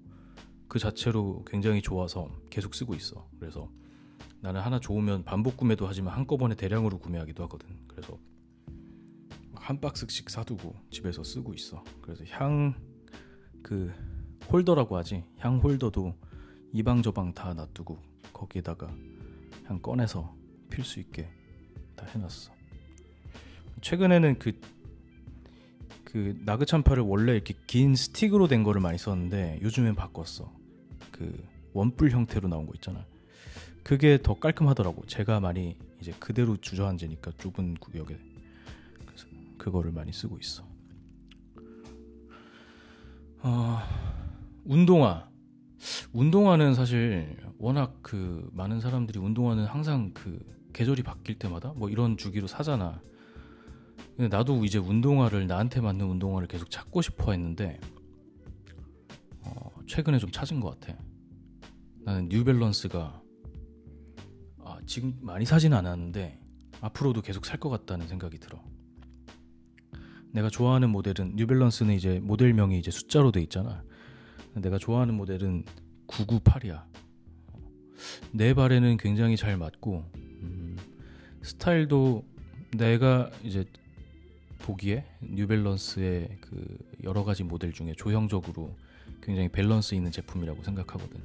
그 0.74 0.80
자체로 0.80 1.44
굉장히 1.46 1.80
좋아서 1.80 2.28
계속 2.50 2.74
쓰고 2.74 2.96
있어. 2.96 3.28
그래서 3.38 3.70
나는 4.40 4.60
하나 4.60 4.80
좋으면 4.80 5.22
반복 5.22 5.56
구매도 5.56 5.86
하지만 5.86 6.14
한꺼번에 6.14 6.56
대량으로 6.56 6.98
구매하기도 6.98 7.44
하거든. 7.44 7.68
그래서 7.86 8.18
한 9.54 9.80
박스씩 9.80 10.28
사두고 10.28 10.74
집에서 10.90 11.22
쓰고 11.22 11.54
있어. 11.54 11.84
그래서 12.02 12.24
향 12.30 12.74
그 13.64 13.92
홀더라고 14.52 14.96
하지. 14.96 15.24
향 15.38 15.58
홀더도 15.58 16.14
이방 16.72 17.02
저방 17.02 17.32
다 17.32 17.54
놔두고 17.54 17.96
거기에다가 18.32 18.94
향 19.64 19.80
꺼내서 19.80 20.36
필 20.70 20.84
수 20.84 20.98
있게 21.00 21.30
다 21.94 22.04
해놨어. 22.06 22.52
최근에는 23.80 24.40
그, 24.40 24.60
그 26.04 26.36
나그 26.44 26.66
참파를 26.66 27.04
원래 27.04 27.32
이렇게 27.32 27.54
긴 27.68 27.94
스틱으로 27.94 28.48
된 28.48 28.64
거를 28.64 28.80
많이 28.80 28.98
썼는데 28.98 29.60
요즘엔 29.62 29.94
바꿨어. 29.94 30.63
그 31.14 31.32
원뿔 31.74 32.10
형태로 32.10 32.48
나온 32.48 32.66
거 32.66 32.72
있잖아. 32.74 33.06
그게 33.84 34.18
더 34.20 34.34
깔끔하더라고. 34.34 35.06
제가 35.06 35.38
많이 35.38 35.76
이제 36.00 36.12
그대로 36.18 36.56
주저앉으니까 36.56 37.32
좁은 37.38 37.74
구역에 37.74 38.18
그래서 39.06 39.26
그거를 39.56 39.92
많이 39.92 40.12
쓰고 40.12 40.38
있어. 40.38 40.64
어, 43.42 43.78
운동화. 44.64 45.28
운동화는 46.12 46.74
사실 46.74 47.36
워낙 47.58 47.96
그 48.02 48.48
많은 48.52 48.80
사람들이 48.80 49.20
운동화는 49.20 49.66
항상 49.66 50.10
그 50.14 50.38
계절이 50.72 51.04
바뀔 51.04 51.38
때마다 51.38 51.72
뭐 51.76 51.90
이런 51.90 52.16
주기로 52.16 52.48
사잖아. 52.48 53.00
근데 54.16 54.34
나도 54.34 54.64
이제 54.64 54.78
운동화를 54.78 55.46
나한테 55.46 55.80
맞는 55.80 56.06
운동화를 56.06 56.48
계속 56.48 56.70
찾고 56.70 57.02
싶어 57.02 57.30
했는데 57.30 57.78
어, 57.82 57.93
최근에 59.86 60.18
좀 60.18 60.30
찾은 60.30 60.60
것 60.60 60.78
같아. 60.78 60.98
나는 62.04 62.28
뉴밸런스가 62.28 63.22
지금 64.86 65.16
많이 65.22 65.44
사지는 65.46 65.76
않았는데 65.78 66.38
앞으로도 66.80 67.22
계속 67.22 67.46
살 67.46 67.58
것 67.58 67.70
같다는 67.70 68.06
생각이 68.06 68.38
들어. 68.38 68.62
내가 70.32 70.50
좋아하는 70.50 70.90
모델은 70.90 71.36
뉴밸런스는 71.36 71.94
이제 71.94 72.18
모델명이 72.20 72.78
이제 72.78 72.90
숫자로 72.90 73.30
돼 73.32 73.40
있잖아. 73.42 73.82
내가 74.54 74.78
좋아하는 74.78 75.14
모델은 75.14 75.64
998이야. 76.06 76.84
내 78.32 78.52
발에는 78.52 78.96
굉장히 78.98 79.36
잘 79.36 79.56
맞고 79.56 80.04
음, 80.16 80.76
스타일도 81.42 82.24
내가 82.76 83.30
이제 83.42 83.64
보기에 84.64 85.04
뉴밸런스의 85.20 86.38
그 86.40 86.78
여러 87.02 87.22
가지 87.22 87.44
모델 87.44 87.70
중에 87.72 87.92
조형적으로 87.98 88.74
굉장히 89.20 89.48
밸런스 89.50 89.94
있는 89.94 90.10
제품이라고 90.10 90.62
생각하거든. 90.62 91.20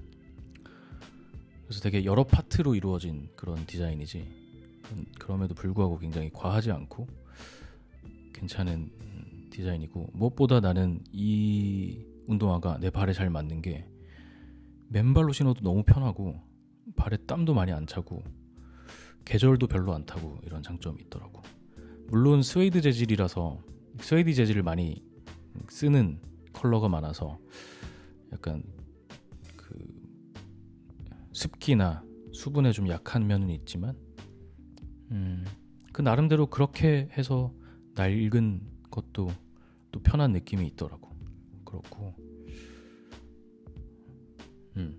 그래서 1.64 1.80
되게 1.82 2.04
여러 2.04 2.26
파트로 2.26 2.76
이루어진 2.76 3.30
그런 3.38 3.66
디자인이지. 3.66 4.28
그럼에도 5.20 5.56
불구하고 5.56 6.00
굉장히 6.00 6.30
과하지 6.34 6.72
않고 6.72 7.08
괜찮은 8.34 8.92
디자인이고 9.52 10.10
무엇보다 10.14 10.60
나는 10.60 11.02
이 11.14 12.04
운동화가 12.28 12.80
내 12.80 12.90
발에 12.90 13.14
잘 13.14 13.30
맞는 13.30 13.62
게 13.62 13.86
맨발로 14.90 15.32
신어도 15.32 15.62
너무 15.62 15.84
편하고 15.84 16.42
발에 16.98 17.16
땀도 17.26 17.54
많이 17.54 17.72
안 17.72 17.88
차고 17.88 18.22
계절도 19.24 19.68
별로 19.68 19.94
안 19.94 20.06
타고 20.06 20.40
이런 20.44 20.62
장점이 20.62 21.04
있더라고. 21.04 21.42
물론 22.10 22.42
스웨이드 22.42 22.82
재질이라서 22.82 23.60
스웨이드 24.02 24.34
재질을 24.34 24.64
많이 24.64 25.04
쓰는 25.68 26.20
컬러가 26.54 26.90
많아서 26.90 27.40
약간 28.34 28.64
그 29.56 29.78
습기나 31.34 32.04
수분에 32.32 32.72
좀 32.72 32.88
약한 32.90 33.28
면은 33.28 33.50
있지만 33.52 33.96
음, 35.12 35.46
그 35.92 36.02
나름대로 36.02 36.48
그렇게 36.48 37.10
해서 37.18 37.54
낡은 37.96 38.62
것도 38.90 39.30
또 39.92 40.00
편한 40.02 40.32
느낌이 40.32 40.66
있더라고. 40.68 41.10
그렇고, 41.66 42.16
음. 44.78 44.98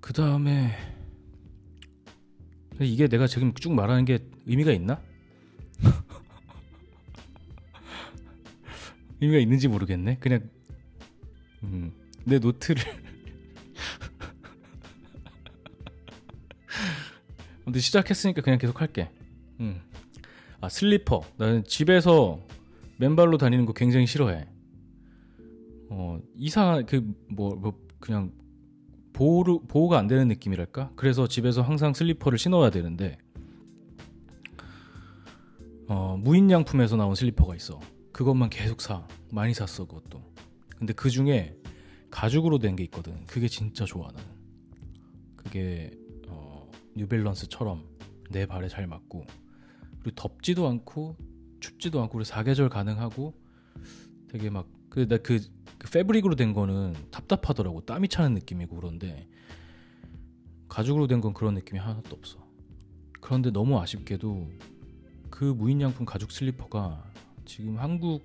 그 0.00 0.12
다음에 0.12 0.72
이게 2.80 3.08
내가 3.08 3.26
지금 3.26 3.54
쭉 3.54 3.72
말하는 3.72 4.04
게 4.04 4.18
의미가 4.46 4.72
있나? 4.72 5.00
의미가 9.20 9.40
있는지 9.40 9.68
모르겠네. 9.68 10.18
그냥 10.18 10.48
음, 11.62 11.92
내 12.24 12.38
노트를 12.38 12.82
근데 17.64 17.80
시작했으니까 17.80 18.42
그냥 18.42 18.58
계속 18.58 18.80
할게. 18.80 19.10
음. 19.60 19.80
아 20.60 20.68
슬리퍼. 20.68 21.22
나는 21.36 21.64
집에서 21.64 22.40
맨발로 22.98 23.38
다니는 23.38 23.66
거 23.66 23.72
굉장히 23.72 24.06
싫어해. 24.06 24.46
어 25.88 26.20
이상한 26.34 26.84
그뭐 26.86 27.56
뭐 27.56 27.80
그냥 27.98 28.32
보호 29.16 29.60
보호가 29.66 29.98
안 29.98 30.06
되는 30.08 30.28
느낌이랄까. 30.28 30.92
그래서 30.94 31.26
집에서 31.26 31.62
항상 31.62 31.94
슬리퍼를 31.94 32.38
신어야 32.38 32.68
되는데 32.68 33.16
어 35.88 36.18
무인양품에서 36.20 36.96
나온 36.96 37.14
슬리퍼가 37.14 37.56
있어. 37.56 37.80
그것만 38.12 38.50
계속 38.50 38.82
사. 38.82 39.06
많이 39.32 39.54
샀어 39.54 39.86
그것도. 39.86 40.22
근데 40.76 40.92
그 40.92 41.08
중에 41.08 41.56
가죽으로 42.10 42.58
된 42.58 42.76
게 42.76 42.84
있거든. 42.84 43.24
그게 43.26 43.48
진짜 43.48 43.86
좋아 43.86 44.08
나는. 44.08 44.22
그게 45.36 45.90
뉴밸런스처럼 46.96 47.84
내 48.30 48.44
발에 48.46 48.68
잘 48.68 48.86
맞고 48.86 49.26
그리고 50.02 50.14
덥지도 50.14 50.66
않고 50.68 51.16
춥지도 51.60 52.00
않고 52.00 52.12
그리고 52.12 52.24
사계절 52.24 52.68
가능하고 52.68 53.34
되게 54.28 54.50
막그나그 54.50 55.40
그, 55.78 55.86
그 55.86 55.90
패브릭으로 55.90 56.34
된 56.36 56.52
거는 56.52 56.94
답답하더라고 57.10 57.80
땀이 57.84 58.08
차는 58.08 58.34
느낌이고 58.34 58.76
그런데 58.76 59.26
가죽으로 60.68 61.06
된 61.06 61.20
건 61.20 61.32
그런 61.32 61.54
느낌이 61.54 61.78
하나도 61.78 62.14
없어. 62.16 62.38
그런데 63.20 63.50
너무 63.50 63.80
아쉽게도 63.80 64.50
그 65.30 65.44
무인양품 65.44 66.06
가죽 66.06 66.30
슬리퍼가 66.32 67.04
지금 67.44 67.78
한국 67.78 68.22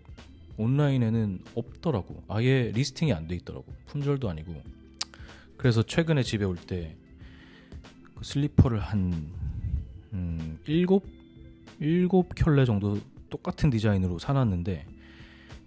온라인에는 0.58 1.39
없더라고. 1.56 2.23
아예 2.28 2.71
listing이 2.74 3.13
안 3.13 3.28
돼 3.28 3.36
있더라고. 3.36 3.65
품절도 3.88 4.30
아니고. 4.30 4.62
그래서 5.58 5.84
최근에 5.84 6.23
집에 6.23 6.45
올 6.45 6.56
때 6.58 6.95
그 8.15 8.26
슬리퍼를 8.26 8.80
한 8.80 9.32
음, 10.13 10.60
7 10.65 10.86
일곱 11.80 12.30
켤레 12.36 12.65
정도 12.65 12.99
똑같은 13.32 13.71
디자인으로 13.71 14.19
사놨는데 14.19 14.86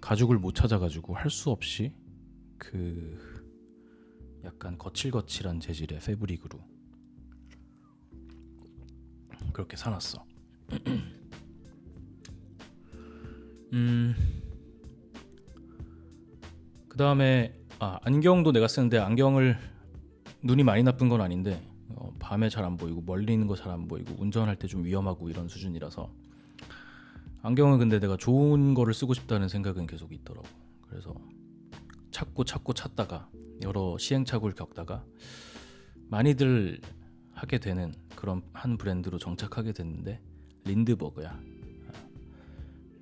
가죽을 0.04 0.38
못 0.38 0.54
찾아가지고 0.54 1.14
할 1.14 1.30
수 1.30 1.50
없이 1.50 1.94
그 2.58 3.18
약간 4.44 4.76
거칠거칠한 4.76 5.60
재질의 5.60 6.00
패브릭으로 6.00 6.58
그렇게 9.54 9.76
사놨어. 9.78 10.22
음. 13.72 14.14
그 16.88 16.98
다음에 16.98 17.58
아 17.78 17.98
안경도 18.02 18.52
내가 18.52 18.68
쓰는데 18.68 18.98
안경을 18.98 19.56
눈이 20.42 20.64
많이 20.64 20.82
나쁜 20.82 21.08
건 21.08 21.22
아닌데 21.22 21.66
어, 21.88 22.12
밤에 22.18 22.50
잘 22.50 22.64
안 22.64 22.76
보이고 22.76 23.00
멀리 23.00 23.32
있는 23.32 23.46
거 23.46 23.56
잘 23.56 23.70
안 23.72 23.88
보이고 23.88 24.14
운전할 24.18 24.56
때 24.56 24.68
좀 24.68 24.84
위험하고 24.84 25.30
이런 25.30 25.48
수준이라서 25.48 26.12
안경은 27.44 27.78
근데 27.78 28.00
내가 28.00 28.16
좋은 28.16 28.72
거를 28.72 28.94
쓰고 28.94 29.12
싶다는 29.12 29.48
생각은 29.48 29.86
계속 29.86 30.12
있더라고. 30.14 30.48
그래서 30.88 31.14
찾고 32.10 32.44
찾고 32.44 32.72
찾다가 32.72 33.28
여러 33.62 33.98
시행착오를 33.98 34.54
겪다가 34.54 35.04
많이들 36.08 36.80
하게 37.32 37.58
되는 37.58 37.92
그런 38.16 38.40
한 38.54 38.78
브랜드로 38.78 39.18
정착하게 39.18 39.72
됐는데 39.74 40.22
린드버그야. 40.64 41.38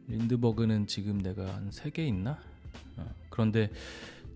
린드버그는 0.09 0.89
지금 0.89 1.19
내가 1.23 1.47
한 1.55 1.69
세 1.71 1.93
개 1.93 2.05
있나? 2.05 2.37
어, 2.97 3.07
그런데 3.31 3.71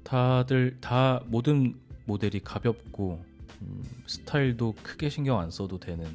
다들 0.05 0.79
다 0.81 1.21
모든 1.27 1.75
모델이 2.05 2.39
가볍고 2.45 3.25
음, 3.63 3.83
스타일도 4.07 4.77
크게 4.85 5.09
신경 5.09 5.41
안 5.41 5.51
써도 5.51 5.81
되는 5.81 6.07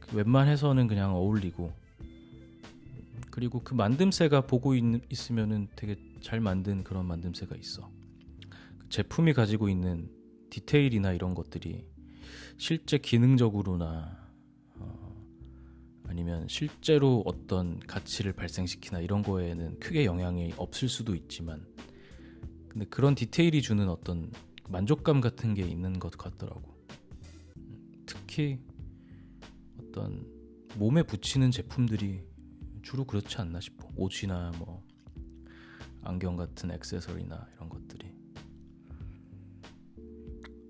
그 0.00 0.16
웬만해서는 0.16 0.88
그냥 0.88 1.14
어울리고 1.14 1.72
그리고 3.32 3.64
그 3.64 3.74
만듦새가 3.74 4.46
보고 4.46 4.74
있, 4.74 4.84
있으면은 5.10 5.66
되게 5.74 5.96
잘 6.20 6.38
만든 6.38 6.84
그런 6.84 7.08
만듦새가 7.08 7.58
있어. 7.58 7.90
그 8.78 8.88
제품이 8.90 9.32
가지고 9.32 9.70
있는 9.70 10.10
디테일이나 10.50 11.12
이런 11.12 11.34
것들이 11.34 11.86
실제 12.58 12.98
기능적으로나 12.98 14.18
어, 14.76 15.16
아니면 16.04 16.46
실제로 16.46 17.22
어떤 17.24 17.80
가치를 17.80 18.34
발생시키나 18.34 19.00
이런 19.00 19.22
거에는 19.22 19.80
크게 19.80 20.04
영향이 20.04 20.52
없을 20.58 20.90
수도 20.90 21.14
있지만 21.14 21.66
근데 22.68 22.84
그런 22.84 23.14
디테일이 23.14 23.62
주는 23.62 23.88
어떤 23.88 24.30
만족감 24.68 25.22
같은 25.22 25.54
게 25.54 25.62
있는 25.62 25.98
것 25.98 26.18
같더라고. 26.18 26.62
특히 28.04 28.58
어떤 29.80 30.26
몸에 30.76 31.02
붙이는 31.02 31.50
제품들이 31.50 32.31
주로 32.82 33.04
그렇지 33.04 33.36
않나 33.38 33.60
싶어. 33.60 33.88
옷이나 33.96 34.52
뭐 34.58 34.82
안경 36.02 36.36
같은 36.36 36.70
액세서리나 36.70 37.48
이런 37.56 37.68
것들이. 37.68 38.12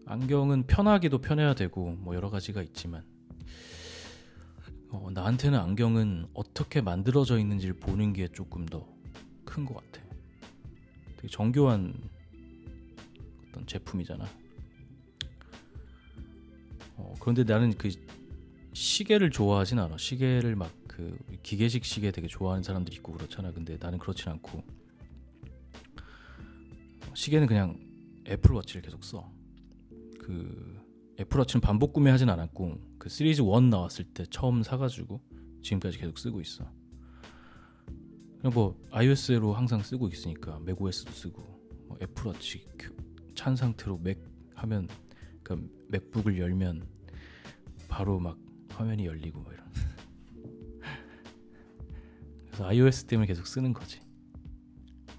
안경은 0.06 0.66
편하기도 0.66 1.18
편해야 1.18 1.54
되고 1.54 1.92
뭐 1.92 2.14
여러 2.14 2.28
가지가 2.30 2.60
있지만 2.62 3.02
어, 4.90 5.08
나한테는 5.12 5.58
안경은 5.58 6.26
어떻게 6.34 6.80
만들어져 6.82 7.38
있는지를 7.38 7.74
보는 7.74 8.12
게 8.12 8.28
조금 8.28 8.66
더 8.66 8.92
큰 9.52 9.66
것 9.66 9.74
같아. 9.74 10.02
되게 11.16 11.28
정교한 11.28 11.92
어떤 13.48 13.66
제품이잖아. 13.66 14.26
어, 16.96 17.14
그런데 17.20 17.44
나는 17.44 17.76
그 17.76 17.90
시계를 18.72 19.30
좋아하진 19.30 19.78
않아. 19.78 19.98
시계를 19.98 20.56
막 20.56 20.72
그 20.92 21.16
기계식 21.42 21.86
시계 21.86 22.10
되게 22.10 22.28
좋아하는 22.28 22.62
사람들이 22.62 22.96
있고 22.96 23.12
그렇잖아. 23.12 23.50
근데 23.50 23.78
나는 23.80 23.98
그렇진 23.98 24.28
않고 24.28 24.58
어, 27.08 27.14
시계는 27.14 27.46
그냥 27.46 27.78
애플워치를 28.26 28.82
계속 28.82 29.02
써. 29.02 29.32
그 30.18 30.78
애플워치는 31.18 31.62
반복 31.62 31.94
구매하진 31.94 32.28
않았고 32.28 32.78
그 32.98 33.08
시리즈 33.08 33.40
1 33.40 33.70
나왔을 33.70 34.04
때 34.04 34.24
처음 34.30 34.62
사가지고 34.62 35.20
지금까지 35.62 35.98
계속 35.98 36.18
쓰고 36.18 36.42
있어. 36.42 36.70
그냥 38.38 38.52
뭐 38.52 38.78
iOS로 38.90 39.54
항상 39.54 39.82
쓰고 39.82 40.08
있으니까 40.08 40.58
맥OS도 40.60 41.10
쓰고 41.12 41.42
뭐 41.86 41.96
애플워치 42.02 42.66
찬 43.34 43.56
상태로 43.56 43.98
맥 43.98 44.22
하면 44.56 44.88
그 45.42 45.70
맥북을 45.88 46.38
열면 46.38 46.86
바로 47.88 48.18
막 48.18 48.38
화면이 48.70 49.06
열리고 49.06 49.40
뭐 49.40 49.52
이런 49.52 49.61
그래서 52.52 52.66
iOS 52.66 53.04
때문에 53.04 53.26
계속 53.26 53.46
쓰는 53.46 53.72
거지. 53.72 54.00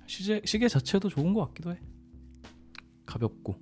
시계, 0.06 0.42
시계 0.46 0.68
자체도 0.68 1.10
좋은 1.10 1.34
것 1.34 1.48
같기도 1.48 1.72
해. 1.72 1.80
가볍고. 3.08 3.56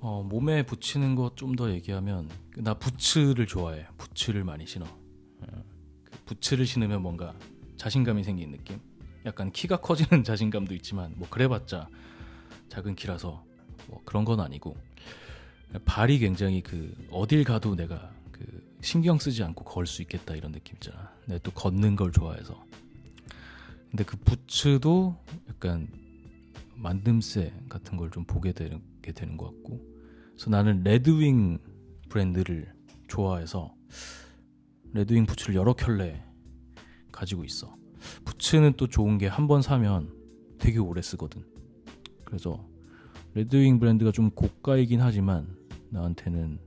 어, 0.00 0.22
몸에 0.22 0.64
붙이는 0.64 1.14
것좀더 1.14 1.70
얘기하면 1.72 2.30
나 2.56 2.72
부츠를 2.72 3.46
좋아해. 3.46 3.86
부츠를 3.98 4.42
많이 4.44 4.66
신어. 4.66 4.86
어, 4.86 5.64
그 6.04 6.18
부츠를 6.24 6.64
신으면 6.64 7.02
뭔가 7.02 7.34
자신감이 7.76 8.24
생긴 8.24 8.50
느낌. 8.50 8.80
약간 9.26 9.52
키가 9.52 9.82
커지는 9.82 10.24
자신감도 10.24 10.74
있지만 10.76 11.12
뭐 11.16 11.28
그래봤자 11.28 11.90
작은 12.70 12.94
키라서 12.94 13.44
뭐 13.88 14.00
그런 14.06 14.24
건 14.24 14.40
아니고 14.40 14.74
발이 15.84 16.18
굉장히 16.20 16.62
그 16.62 16.94
어딜 17.10 17.44
가도 17.44 17.76
내가 17.76 18.10
그 18.32 18.69
신경 18.82 19.18
쓰지 19.18 19.42
않고 19.42 19.64
걸 19.64 19.86
수 19.86 20.02
있겠다 20.02 20.34
이런 20.34 20.52
느낌 20.52 20.74
있잖아. 20.76 21.12
내가 21.26 21.38
또 21.42 21.50
걷는 21.52 21.96
걸 21.96 22.12
좋아해서. 22.12 22.64
근데 23.90 24.04
그 24.04 24.16
부츠도 24.18 25.16
약간 25.48 25.88
만듦새 26.78 27.68
같은 27.68 27.96
걸 27.96 28.10
좀 28.10 28.24
보게 28.24 28.52
되게 28.52 28.78
되는 29.14 29.36
것 29.36 29.46
같고. 29.46 29.80
그래서 30.34 30.50
나는 30.50 30.82
레드윙 30.82 31.58
브랜드를 32.08 32.72
좋아해서 33.08 33.74
레드윙 34.92 35.26
부츠를 35.26 35.54
여러 35.54 35.74
켤레 35.74 36.22
가지고 37.12 37.44
있어. 37.44 37.76
부츠는 38.24 38.74
또 38.76 38.86
좋은 38.86 39.18
게 39.18 39.26
한 39.28 39.46
번 39.46 39.60
사면 39.62 40.10
되게 40.58 40.78
오래 40.78 41.02
쓰거든. 41.02 41.44
그래서 42.24 42.66
레드윙 43.34 43.78
브랜드가 43.78 44.10
좀 44.12 44.30
고가이긴 44.30 45.00
하지만 45.02 45.54
나한테는 45.90 46.58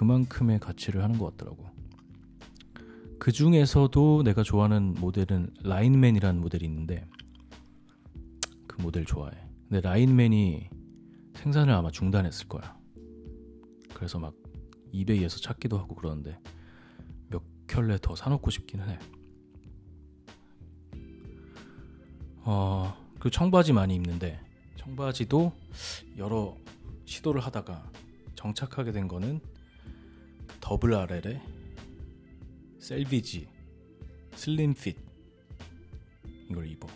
그만큼의 0.00 0.58
가치를 0.60 1.02
하는 1.02 1.18
것 1.18 1.36
같더라고. 1.36 1.68
그 3.18 3.32
중에서도 3.32 4.22
내가 4.22 4.42
좋아하는 4.42 4.94
모델은 4.94 5.52
라인맨이라는 5.62 6.40
모델이 6.40 6.64
있는데 6.64 7.06
그 8.66 8.80
모델 8.80 9.04
좋아해. 9.04 9.36
근데 9.68 9.82
라인맨이 9.86 10.70
생산을 11.34 11.74
아마 11.74 11.90
중단했을 11.90 12.48
거야. 12.48 12.78
그래서 13.92 14.18
막 14.18 14.34
이베이에서 14.90 15.36
찾기도 15.36 15.76
하고 15.78 15.94
그러는데 15.94 16.40
몇 17.28 17.42
켤레 17.66 17.98
더 18.00 18.16
사놓고 18.16 18.50
싶기는 18.50 18.88
해. 18.88 18.98
어, 22.38 22.96
그 23.18 23.28
청바지 23.28 23.74
많이 23.74 23.96
입는데 23.96 24.40
청바지도 24.78 25.52
여러 26.16 26.56
시도를 27.04 27.42
하다가 27.42 27.90
정착하게 28.34 28.92
된 28.92 29.06
거는 29.06 29.42
더블 30.70 30.94
RL의 30.94 31.40
셀비지 32.78 33.48
슬림핏 34.36 34.96
이걸 36.48 36.68
입어. 36.68 36.86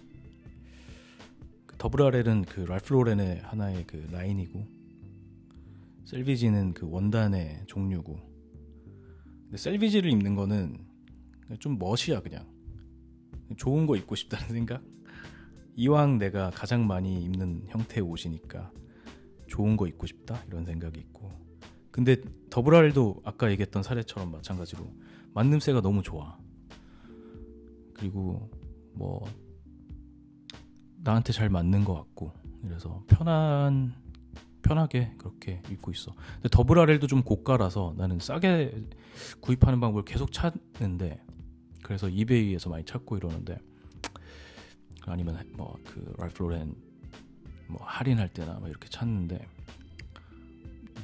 그 1.67 1.75
더블 1.77 2.03
RL은 2.03 2.43
그 2.43 2.61
랄프 2.61 2.93
로렌의 2.93 3.41
하나의 3.41 3.85
그 3.89 3.97
라인이고 4.13 4.65
셀비지는 6.05 6.75
그 6.75 6.89
원단의 6.89 7.65
종류고. 7.67 8.17
근데 9.43 9.57
셀비지를 9.57 10.09
입는 10.09 10.37
거는 10.37 10.79
좀 11.59 11.77
멋이야 11.77 12.21
그냥. 12.23 12.47
좋은 13.57 13.87
거 13.87 13.97
입고 13.97 14.15
싶다는 14.15 14.51
생각? 14.51 14.85
이왕 15.75 16.19
내가 16.19 16.51
가장 16.51 16.87
많이 16.87 17.25
입는 17.25 17.65
형태의 17.67 18.07
옷이니까 18.07 18.71
좋은 19.49 19.77
거 19.77 19.89
입고 19.89 20.07
싶다 20.07 20.45
이런 20.47 20.65
생각이 20.65 21.01
있고 21.01 21.44
근데 21.95 22.17
더블알도 22.51 23.23
아까 23.23 23.53
얘기했던 23.53 23.85
사례처럼 23.85 24.33
마찬가지로 24.33 24.85
만듦새가 25.33 25.81
너무 25.81 26.03
좋아. 26.03 26.37
그리고 27.93 28.51
뭐 28.95 29.25
나한테 30.97 31.33
잘 31.33 31.49
맞는 31.49 31.85
것 31.85 31.95
같고 31.95 32.33
그래서 32.63 33.05
편한 33.07 33.95
편하게 34.63 35.15
그렇게 35.19 35.63
입고 35.71 35.93
있어. 35.93 36.13
근데 36.35 36.49
더블 36.51 36.81
RL도 36.81 37.07
좀 37.07 37.23
고가라서 37.23 37.95
나는 37.97 38.19
싸게 38.19 38.75
구입하는 39.41 39.79
방법을 39.79 40.05
계속 40.05 40.33
찾는데 40.33 41.23
그래서 41.85 42.09
이베이에서 42.09 42.71
많이 42.71 42.85
찾고 42.85 43.19
이러는데 43.19 43.57
아니면 45.07 45.39
뭐 45.57 45.77
그 45.85 46.13
랄프 46.19 46.43
로렌 46.43 46.75
뭐 47.69 47.79
할인할 47.85 48.31
때나 48.31 48.55
뭐 48.55 48.69
이렇게 48.69 48.89
찾는데 48.89 49.47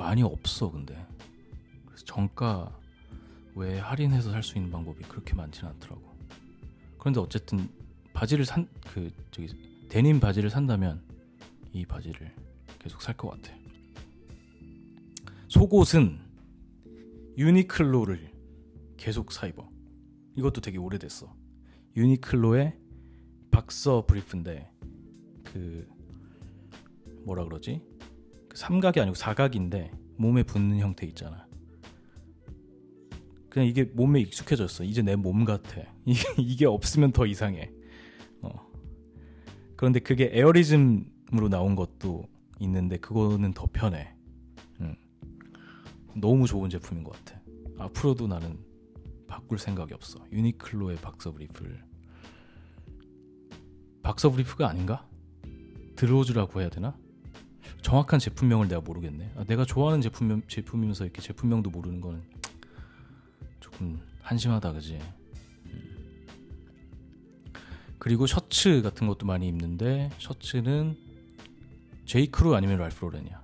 많이 0.01 0.23
없어 0.23 0.71
근데 0.71 0.97
그래서 1.87 2.05
정가 2.07 2.75
왜 3.55 3.79
할인해서 3.79 4.31
살 4.31 4.43
수 4.43 4.57
있는 4.57 4.71
방법이 4.73 5.03
그렇게 5.05 5.35
많지는 5.35 5.69
않더라고. 5.71 6.03
그런데 6.99 7.21
어쨌든 7.21 7.69
바지를 8.15 8.45
산 8.47 8.67
그 8.93 9.11
저기 9.31 9.49
데님 9.89 10.19
바지를 10.21 10.49
산다면 10.51 11.03
이 11.73 11.85
바지를 11.85 12.35
계속 12.79 13.03
살 13.03 13.15
것 13.17 13.29
같아. 13.31 13.55
속옷은 15.49 16.19
유니클로를 17.37 18.33
계속 18.97 19.33
사 19.33 19.47
입어. 19.47 19.69
이것도 20.37 20.61
되게 20.61 20.79
오래됐어. 20.79 21.35
유니클로의 21.97 22.77
박서 23.51 24.07
브리프인데 24.07 24.71
그 25.45 25.87
뭐라 27.25 27.45
그러지? 27.45 27.83
그 28.51 28.57
삼각이 28.57 29.01
아니고 29.01 29.15
사각인데 29.15 29.93
몸에 30.17 30.43
붙는 30.43 30.79
형태 30.81 31.07
있잖아. 31.07 31.47
그냥 33.49 33.67
이게 33.69 33.85
몸에 33.85 34.21
익숙해졌어. 34.21 34.85
이제 34.85 35.03
내 35.03 35.17
몸 35.17 35.45
같아. 35.45 35.83
이게, 36.37 36.67
없으면 36.67 37.13
더 37.13 37.27
이상해. 37.27 37.71
어. 38.43 38.51
그런데 39.77 40.01
그게 40.01 40.31
에어리즘으로 40.33 41.49
나온 41.49 41.75
것도 41.75 42.29
있는데 42.61 42.99
그거는 42.99 43.53
더 43.55 43.67
편해. 43.73 44.15
응. 44.81 44.97
너무 46.17 46.47
좋은 46.47 46.69
제품인 46.71 47.03
것 47.05 47.13
같아. 47.25 47.41
앞으로도 47.79 48.27
나는 48.27 48.59
바꿀 49.27 49.59
생각이 49.59 49.95
없어. 49.95 50.25
유니클로의 50.33 50.99
박서 50.99 51.33
브리프를 51.33 51.83
박서 54.03 54.31
브리프가 54.31 54.69
아닌가? 54.69 55.09
드로즈라고 55.97 56.61
해야 56.61 56.69
되나? 56.69 56.97
정확한 57.83 58.19
제품명을 58.21 58.69
내가 58.69 58.81
모르겠네. 58.81 59.33
아, 59.37 59.45
내가 59.45 59.65
좋아하는 59.65 60.01
제품 60.01 60.43
제품이면서 60.47 61.05
이렇게 61.05 61.23
제품명도 61.23 61.71
모르는 61.71 62.01
거는 62.01 62.23
조금 63.61 64.01
한심하다, 64.23 64.73
그지? 64.73 64.99
음. 65.67 66.27
그리고 67.99 68.27
셔츠 68.27 68.83
같은 68.83 69.07
것도 69.07 69.27
많이 69.27 69.49
입는데 69.49 70.11
셔츠는 70.19 70.97
제이크루 72.07 72.55
아니면 72.55 72.79
랄프 72.79 73.05
로렌이야. 73.05 73.43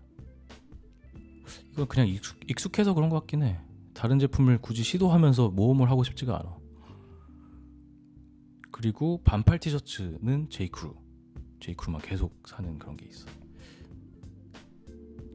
이건 1.73 1.89
그냥 1.89 2.09
익숙, 2.09 2.39
익숙 2.51 2.79
해서 2.79 2.95
그런 2.95 3.11
것 3.11 3.21
같긴 3.21 3.43
해. 3.43 3.61
다른 3.95 4.19
제품을 4.19 4.59
굳이 4.59 4.83
시도하면서 4.83 5.51
모험을 5.51 5.91
하고 5.91 6.05
싶지가 6.05 6.39
않아. 6.39 6.57
그리고 8.71 9.23
반팔 9.25 9.59
티셔츠는 9.59 10.51
제이크루. 10.51 10.95
제이크루만 11.61 12.03
계속 12.03 12.43
사는 12.47 12.79
그런 12.79 12.97
게 12.97 13.07
있어. 13.07 13.27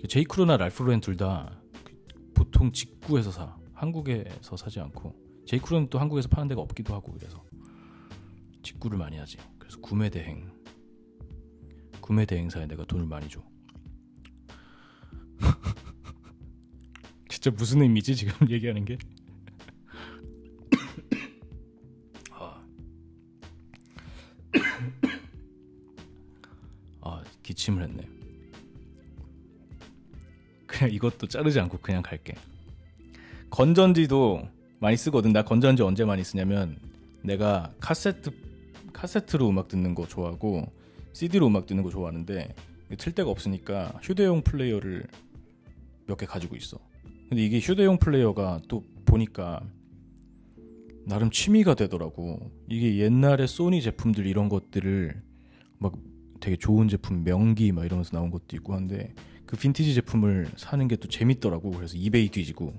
제이크루나 0.07 0.57
랄프로렌 0.57 1.01
둘 1.01 1.17
다 1.17 1.61
보통 2.33 2.71
직구에서 2.71 3.31
사. 3.31 3.55
한국에서 3.73 4.57
사지 4.57 4.79
않고 4.79 5.15
제이크루는 5.45 5.89
또 5.89 5.99
한국에서 5.99 6.27
파는 6.29 6.47
데가 6.49 6.61
없기도 6.61 6.93
하고 6.93 7.11
그래서 7.13 7.43
직구를 8.63 8.97
많이 8.97 9.17
하지. 9.17 9.37
그래서 9.57 9.79
구매 9.81 10.09
대행 10.09 10.51
구매 11.99 12.25
대행사에 12.25 12.67
내가 12.67 12.85
돈을 12.85 13.05
많이 13.05 13.27
줘. 13.29 13.41
진짜 17.29 17.51
무슨 17.51 17.81
의미지 17.81 18.15
지금 18.15 18.33
얘기하는 18.49 18.85
게? 18.85 18.97
기침을 27.43 27.83
했네. 27.83 28.20
그냥 30.81 30.89
이것도 30.93 31.27
자르지 31.27 31.59
않고 31.59 31.77
그냥 31.79 32.01
갈게. 32.01 32.33
건전지도 33.51 34.47
많이 34.79 34.97
쓰거든. 34.97 35.31
나 35.31 35.43
건전지 35.43 35.83
언제 35.83 36.05
많이 36.05 36.23
쓰냐면 36.23 36.77
내가 37.21 37.71
카세트 37.79 38.31
카세트로 38.93 39.49
음악 39.49 39.67
듣는 39.67 39.93
거 39.93 40.07
좋아하고 40.07 40.71
CD로 41.13 41.47
음악 41.47 41.65
듣는 41.65 41.83
거 41.83 41.89
좋아하는데 41.89 42.53
틀 42.97 43.13
데가 43.13 43.29
없으니까 43.29 43.93
휴대용 44.01 44.41
플레이어를 44.41 45.05
몇 46.07 46.17
개 46.17 46.25
가지고 46.25 46.55
있어. 46.55 46.77
근데 47.29 47.45
이게 47.45 47.59
휴대용 47.59 47.97
플레이어가 47.97 48.61
또 48.67 48.83
보니까 49.05 49.61
나름 51.05 51.29
취미가 51.29 51.75
되더라고. 51.75 52.51
이게 52.67 52.97
옛날에 52.97 53.47
소니 53.47 53.81
제품들 53.81 54.25
이런 54.25 54.49
것들을 54.49 55.21
막 55.77 55.93
되게 56.39 56.57
좋은 56.57 56.87
제품 56.87 57.23
명기 57.23 57.71
막 57.71 57.85
이러면서 57.85 58.11
나온 58.11 58.29
것도 58.31 58.55
있고 58.55 58.73
한데 58.73 59.13
그 59.51 59.57
빈티지 59.57 59.93
제품을 59.95 60.49
사는 60.55 60.87
게 60.87 60.95
또 60.95 61.09
재밌더라고 61.09 61.71
그래서 61.71 61.97
이베이 61.97 62.29
뒤지고 62.29 62.73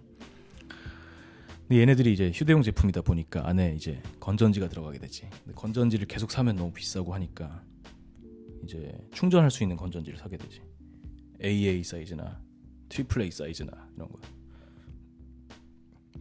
근데 1.69 1.81
얘네들이 1.83 2.13
이제 2.13 2.31
휴대용 2.33 2.63
제품이다 2.63 3.03
보니까 3.03 3.47
안에 3.49 3.75
이제 3.77 4.03
건전지가 4.21 4.69
들어가게 4.69 4.99
되지. 4.99 5.29
건전지를 5.55 6.07
계속 6.07 6.31
사면 6.31 6.57
너무 6.57 6.73
비싸고 6.73 7.15
하니까 7.15 7.63
이제 8.65 8.93
충전할 9.13 9.51
수 9.51 9.63
있는 9.63 9.77
건전지를 9.77 10.19
사게 10.19 10.37
되지. 10.37 10.61
AA 11.43 11.83
사이즈나 11.83 12.41
triple 12.89 13.23
A 13.23 13.31
사이즈나 13.31 13.73
이런 13.97 14.09
거. 14.09 14.19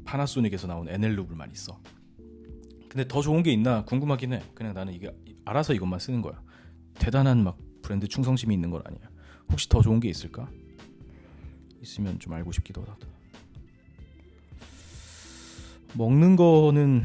파나소닉에서 0.06 0.68
나온 0.68 0.88
에넬룹을 0.90 1.36
많이 1.36 1.54
써. 1.56 1.82
근데 2.90 3.08
더 3.08 3.22
좋은 3.22 3.44
게 3.44 3.52
있나 3.52 3.84
궁금하긴 3.86 4.34
해. 4.34 4.42
그냥 4.54 4.74
나는 4.74 4.94
이게 4.94 5.14
알아서 5.46 5.74
이것만 5.74 6.00
쓰는 6.00 6.22
거야. 6.22 6.42
대단한 6.96 7.44
막 7.44 7.58
브랜드 7.82 8.08
충성심이 8.08 8.54
있는 8.54 8.70
건 8.70 8.82
아니야. 8.86 9.11
혹시 9.52 9.68
더 9.70 9.82
좋은 9.82 10.00
게 10.00 10.10
있을까? 10.10 10.50
있으면 11.82 12.20
좀 12.20 12.34
알고 12.34 12.52
싶기도 12.52 12.82
하다. 12.82 12.98
먹는 15.96 16.36
거는 16.36 17.04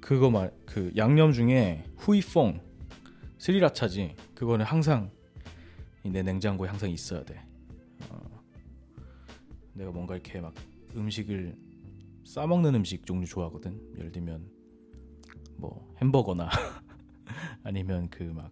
그거 0.00 0.30
말 0.30 0.52
그 0.74 0.92
양념 0.96 1.30
중에 1.30 1.84
후이퐁 1.98 2.60
스리라차지 3.38 4.16
그거는 4.34 4.66
항상 4.66 5.12
내 6.02 6.20
냉장고에 6.20 6.68
항상 6.68 6.90
있어야 6.90 7.22
돼. 7.24 7.40
어, 8.10 8.42
내가 9.74 9.92
뭔가 9.92 10.14
이렇게 10.14 10.40
막 10.40 10.52
음식을 10.96 11.56
싸 12.24 12.44
먹는 12.44 12.74
음식 12.74 13.06
종류 13.06 13.24
좋아하거든. 13.24 13.94
예를 13.98 14.10
들면 14.10 14.50
뭐 15.58 15.94
햄버거나 16.02 16.50
아니면 17.62 18.10
그 18.10 18.24
막 18.24 18.50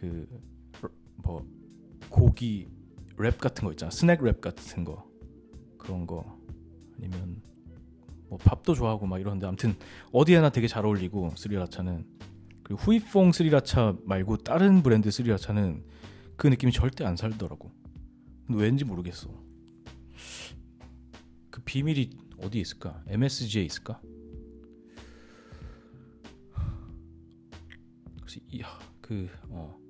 그 0.00 0.26
뭐 1.22 1.46
고기 2.08 2.68
랩 3.18 3.38
같은 3.38 3.64
거 3.64 3.72
있잖아. 3.72 3.90
snack 3.90 4.22
wrap 4.22 4.40
같은 4.40 4.84
거 4.84 5.08
그런 5.78 6.06
거 6.06 6.38
아니면 6.96 7.42
뭐 8.28 8.38
밥도 8.38 8.74
좋아하고 8.74 9.06
막 9.06 9.20
이러는데 9.20 9.46
아무튼 9.46 9.74
어디에나 10.12 10.50
되게 10.50 10.66
잘 10.66 10.84
어울리고 10.84 11.30
스리라차는 11.36 12.06
그리고 12.62 12.80
후이퐁 12.82 13.32
스리라차 13.32 13.96
말고 14.04 14.38
다른 14.38 14.82
브랜드 14.82 15.10
스리라차는 15.10 15.84
그 16.36 16.46
느낌이 16.46 16.72
절대 16.72 17.04
안 17.04 17.16
살더라고. 17.16 17.70
왠지 18.48 18.84
모르겠어. 18.84 19.28
그 21.50 21.60
비밀이 21.62 22.10
어디에 22.38 22.60
있을까? 22.60 23.02
MSG에 23.06 23.62
있을까? 23.64 24.00
그래서 28.20 28.40
이야 28.50 28.66
그 29.00 29.28
어. 29.48 29.89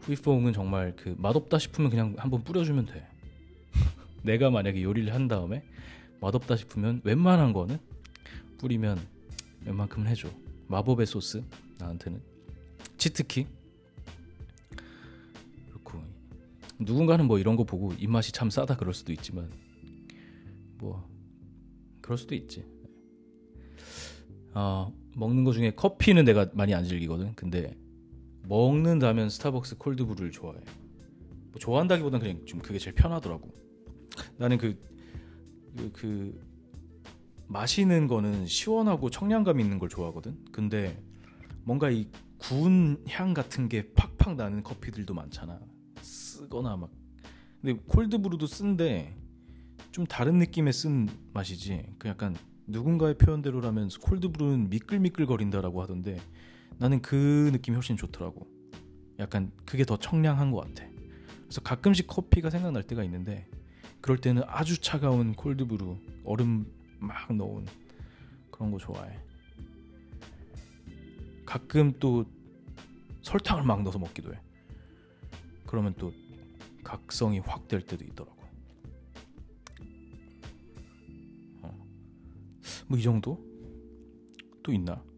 후이퐁은 0.00 0.52
정말 0.52 0.94
그 0.96 1.14
맛없다 1.18 1.58
싶으면 1.58 1.90
그냥 1.90 2.14
한번 2.18 2.42
뿌려주면 2.42 2.86
돼. 2.86 3.06
내가 4.22 4.50
만약에 4.50 4.82
요리를 4.82 5.12
한 5.14 5.28
다음에 5.28 5.62
맛없다 6.20 6.56
싶으면 6.56 7.00
웬만한 7.04 7.52
거는 7.52 7.78
뿌리면 8.58 8.98
웬만큼은 9.64 10.06
해줘. 10.08 10.28
마법의 10.68 11.06
소스 11.06 11.42
나한테는 11.78 12.20
치트키 12.96 13.46
그렇고 15.68 16.00
누군가는 16.78 17.26
뭐 17.26 17.38
이런 17.38 17.56
거 17.56 17.64
보고 17.64 17.92
입맛이 17.94 18.32
참 18.32 18.50
싸다 18.50 18.76
그럴 18.76 18.94
수도 18.94 19.12
있지만 19.12 19.50
뭐 20.78 21.08
그럴 22.00 22.18
수도 22.18 22.34
있지. 22.34 22.64
아 24.52 24.90
먹는 25.14 25.44
거 25.44 25.52
중에 25.52 25.72
커피는 25.72 26.24
내가 26.24 26.48
많이 26.54 26.74
안 26.74 26.84
즐기거든. 26.84 27.34
근데 27.34 27.76
먹는다면 28.48 29.30
스타벅스 29.30 29.78
콜드브루를 29.78 30.30
좋아해. 30.30 30.58
뭐 31.50 31.58
좋아한다기보다는 31.58 32.26
그냥 32.26 32.46
좀 32.46 32.60
그게 32.60 32.78
제일 32.78 32.94
편하더라고. 32.94 33.52
나는 34.36 34.58
그, 34.58 34.78
그, 35.76 35.92
그 35.92 36.50
마시는 37.48 38.06
거는 38.06 38.46
시원하고 38.46 39.10
청량감 39.10 39.60
있는 39.60 39.78
걸 39.78 39.88
좋아하거든. 39.88 40.36
근데 40.52 41.02
뭔가 41.64 41.90
이 41.90 42.08
구운 42.38 43.02
향 43.08 43.34
같은 43.34 43.68
게 43.68 43.92
팍팍 43.92 44.36
나는 44.36 44.62
커피들도 44.62 45.12
많잖아. 45.14 45.60
쓰거나 46.00 46.76
막. 46.76 46.90
근데 47.60 47.80
콜드브루도 47.86 48.46
쓴데 48.46 49.16
좀 49.92 50.06
다른 50.06 50.38
느낌의 50.38 50.72
쓴 50.72 51.08
맛이지. 51.34 51.94
그 51.98 52.08
약간 52.08 52.36
누군가의 52.66 53.18
표현대로라면 53.18 53.90
콜드브루는 54.00 54.70
미끌미끌거린다라고 54.70 55.82
하던데 55.82 56.18
나는 56.80 57.02
그 57.02 57.50
느낌이 57.52 57.74
훨씬 57.74 57.98
좋더라고. 57.98 58.48
약간 59.18 59.52
그게 59.66 59.84
더 59.84 59.98
청량한 59.98 60.50
것 60.50 60.60
같아. 60.66 60.88
그래서 61.42 61.60
가끔씩 61.60 62.06
커피가 62.06 62.48
생각날 62.48 62.82
때가 62.82 63.04
있는데 63.04 63.46
그럴 64.00 64.16
때는 64.16 64.42
아주 64.46 64.80
차가운 64.80 65.34
콜드브루 65.34 65.98
얼음 66.24 66.66
막 66.98 67.30
넣은 67.34 67.66
그런 68.50 68.70
거 68.70 68.78
좋아해. 68.78 69.18
가끔 71.44 71.92
또 71.98 72.24
설탕을 73.22 73.62
막 73.62 73.82
넣어서 73.82 73.98
먹기도 73.98 74.32
해. 74.32 74.40
그러면 75.66 75.94
또 75.98 76.14
각성이 76.82 77.40
확 77.40 77.68
될 77.68 77.82
때도 77.82 78.04
있더라고. 78.06 78.42
어. 81.60 81.86
뭐이 82.88 83.02
정도? 83.02 83.38
또 84.62 84.72
있나? 84.72 85.09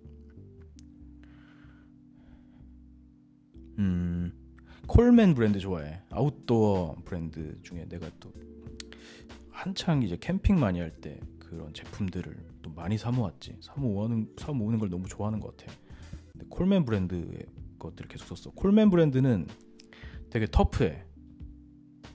음, 3.79 4.33
콜맨 4.87 5.35
브랜드 5.35 5.59
좋아해. 5.59 6.01
아웃도어 6.11 6.97
브랜드 7.05 7.59
중에 7.63 7.87
내가 7.89 8.11
또 8.21 8.33
한창 9.51 10.03
이제 10.03 10.17
캠핑 10.21 10.59
많이 10.59 10.81
할 10.81 10.91
때 11.01 11.19
그런 11.39 11.73
제품들을 11.75 12.35
또 12.63 12.71
많이 12.71 12.97
사 12.99 13.11
모았지. 13.11 13.59
사 13.61 13.75
모으는 13.77 14.29
사 14.39 14.53
모으는 14.53 14.79
걸 14.79 14.89
너무 14.91 15.07
좋아하는 15.09 15.41
것 15.41 15.57
같아. 15.57 15.73
근데 16.33 16.47
콜맨 16.49 16.85
브랜드의 16.85 17.47
것들을 17.79 18.09
계속 18.09 18.37
썼어. 18.37 18.53
콜맨 18.55 18.91
브랜드는 18.91 19.47
되게 20.31 20.47
터프해. 20.51 21.05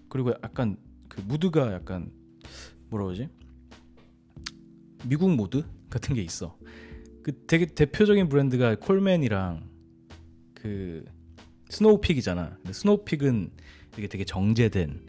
그리고 0.10 0.32
약간 0.44 0.78
그 1.08 1.22
무드가 1.22 1.74
약간 1.74 2.12
뭐라 2.90 3.06
그러지? 3.06 3.30
미국 5.06 5.30
무드 5.36 5.64
같은 5.90 6.16
게 6.16 6.22
있어. 6.24 6.58
그 7.24 7.46
되게 7.46 7.66
대표적인 7.66 8.30
브랜드가 8.30 8.76
콜맨이랑 8.76 9.70
그 10.56 11.06
스노우피크잖아. 11.70 12.60
스노우피크는 12.72 13.52
되게 13.92 14.08
되게 14.08 14.26
정제된 14.26 15.06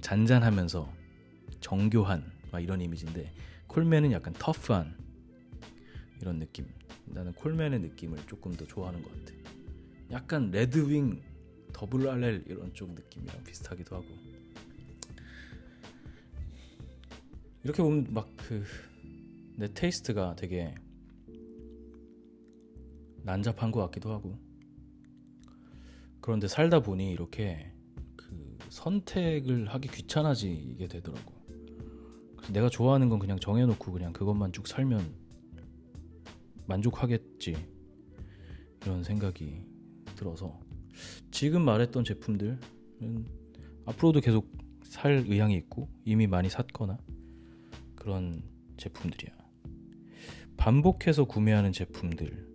잔잔하면서 0.00 0.92
정교한 1.60 2.30
막 2.50 2.60
이런 2.60 2.80
이미지인데 2.80 3.32
콜맨은 3.66 4.12
약간 4.12 4.32
터프한 4.34 4.96
이런 6.20 6.38
느낌. 6.38 6.66
나는 7.06 7.32
콜맨의 7.32 7.80
느낌을 7.80 8.18
조금 8.26 8.52
더 8.52 8.66
좋아하는 8.66 9.02
것 9.02 9.10
같아. 9.12 9.32
약간 10.10 10.50
레드윙 10.50 11.20
더블 11.72 12.08
RL 12.08 12.44
이런 12.46 12.72
쪽 12.74 12.92
느낌이랑 12.94 13.42
비슷하기도 13.44 13.96
하고. 13.96 14.06
이렇게 17.62 17.82
보면 17.82 18.06
막 18.10 18.28
그 18.36 18.90
내 19.60 19.68
테이스트가 19.74 20.36
되게 20.36 20.74
난잡한 23.24 23.70
것 23.72 23.80
같기도 23.82 24.10
하고. 24.10 24.38
그런데 26.20 26.48
살다 26.48 26.80
보니 26.80 27.10
이렇게 27.10 27.72
그 28.16 28.58
선택을 28.68 29.68
하기 29.68 29.88
귀찮아지게 29.88 30.88
되더라고. 30.88 31.34
내가 32.52 32.68
좋아하는 32.68 33.08
건 33.08 33.18
그냥 33.18 33.38
정해놓고 33.38 33.92
그냥 33.92 34.12
그것만 34.12 34.52
쭉 34.52 34.66
살면 34.66 35.14
만족하겠지 36.66 37.56
이런 38.82 39.04
생각이 39.04 39.62
들어서 40.16 40.58
지금 41.30 41.64
말했던 41.64 42.04
제품들은 42.04 42.58
앞으로도 43.86 44.20
계속 44.20 44.50
살 44.82 45.24
의향이 45.28 45.54
있고 45.56 45.88
이미 46.04 46.26
많이 46.26 46.48
샀거나 46.48 46.98
그런 47.94 48.42
제품들이야. 48.76 49.38
반복해서 50.56 51.24
구매하는 51.24 51.72
제품들 51.72 52.48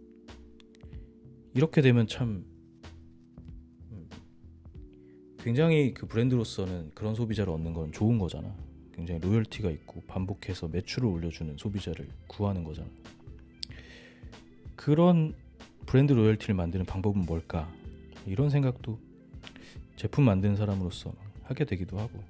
이렇게 1.54 1.82
되면 1.82 2.08
참 2.08 2.28
음, 2.30 2.55
굉장히 5.45 5.93
그 5.93 6.08
브랜드로서는 6.08 6.89
그런 6.95 7.13
소비자를 7.13 7.53
얻는 7.53 7.71
건 7.71 7.91
좋은 7.91 8.17
거잖아. 8.17 8.51
굉장히 8.95 9.19
로열티가 9.19 9.69
있고 9.69 10.01
반복해서 10.08 10.67
매출을 10.69 11.08
올려주는 11.08 11.55
소비자를 11.58 12.08
구하는 12.25 12.63
거잖아. 12.63 12.88
그런 14.75 15.36
브랜드 15.86 16.13
로열티를 16.13 16.55
만드는 16.55 16.88
방법은 16.88 17.27
뭘까? 17.27 17.71
이런 18.25 18.49
생각도 18.49 18.97
제품 19.97 20.25
만드는 20.25 20.55
사람으로서 20.55 21.13
하게 21.43 21.63
되기도 21.63 21.99
하고. 21.99 22.23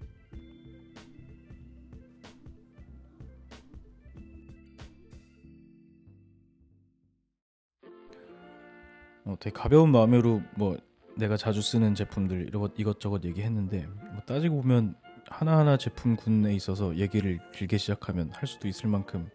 어, 9.23 9.37
되게 9.39 9.53
가벼운 9.53 9.93
마음으로 9.93 10.41
뭐 10.57 10.77
내가 11.17 11.37
자주 11.37 11.61
쓰는 11.61 11.95
제품들 11.95 12.49
이것 12.49 12.73
이것저것 12.77 13.23
얘기했는데 13.23 13.87
뭐 14.11 14.21
따지고 14.25 14.61
보면 14.61 14.95
하나하나 15.27 15.77
제품 15.77 16.15
군에 16.15 16.53
있어서 16.53 16.95
얘기를 16.97 17.39
길게 17.53 17.77
시작하면 17.77 18.29
할 18.31 18.47
수도 18.47 18.67
있을 18.67 18.89
만큼 18.89 19.29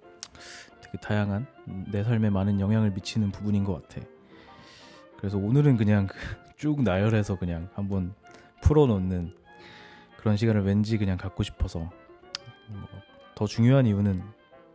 되게 0.82 0.98
다양한 0.98 1.46
내 1.90 2.04
삶에 2.04 2.30
많은 2.30 2.60
영향을 2.60 2.90
미치는 2.92 3.32
부분인 3.32 3.64
것 3.64 3.82
같아. 3.82 4.06
그래서 5.16 5.38
오늘은 5.38 5.76
그냥 5.76 6.08
쭉 6.56 6.82
나열해서 6.82 7.38
그냥 7.38 7.68
한번 7.74 8.14
풀어놓는 8.62 9.34
그런 10.18 10.36
시간을 10.36 10.62
왠지 10.62 10.98
그냥 10.98 11.16
갖고 11.16 11.42
싶어서 11.42 11.90
뭐더 12.68 13.46
중요한 13.46 13.86
이유는 13.86 14.22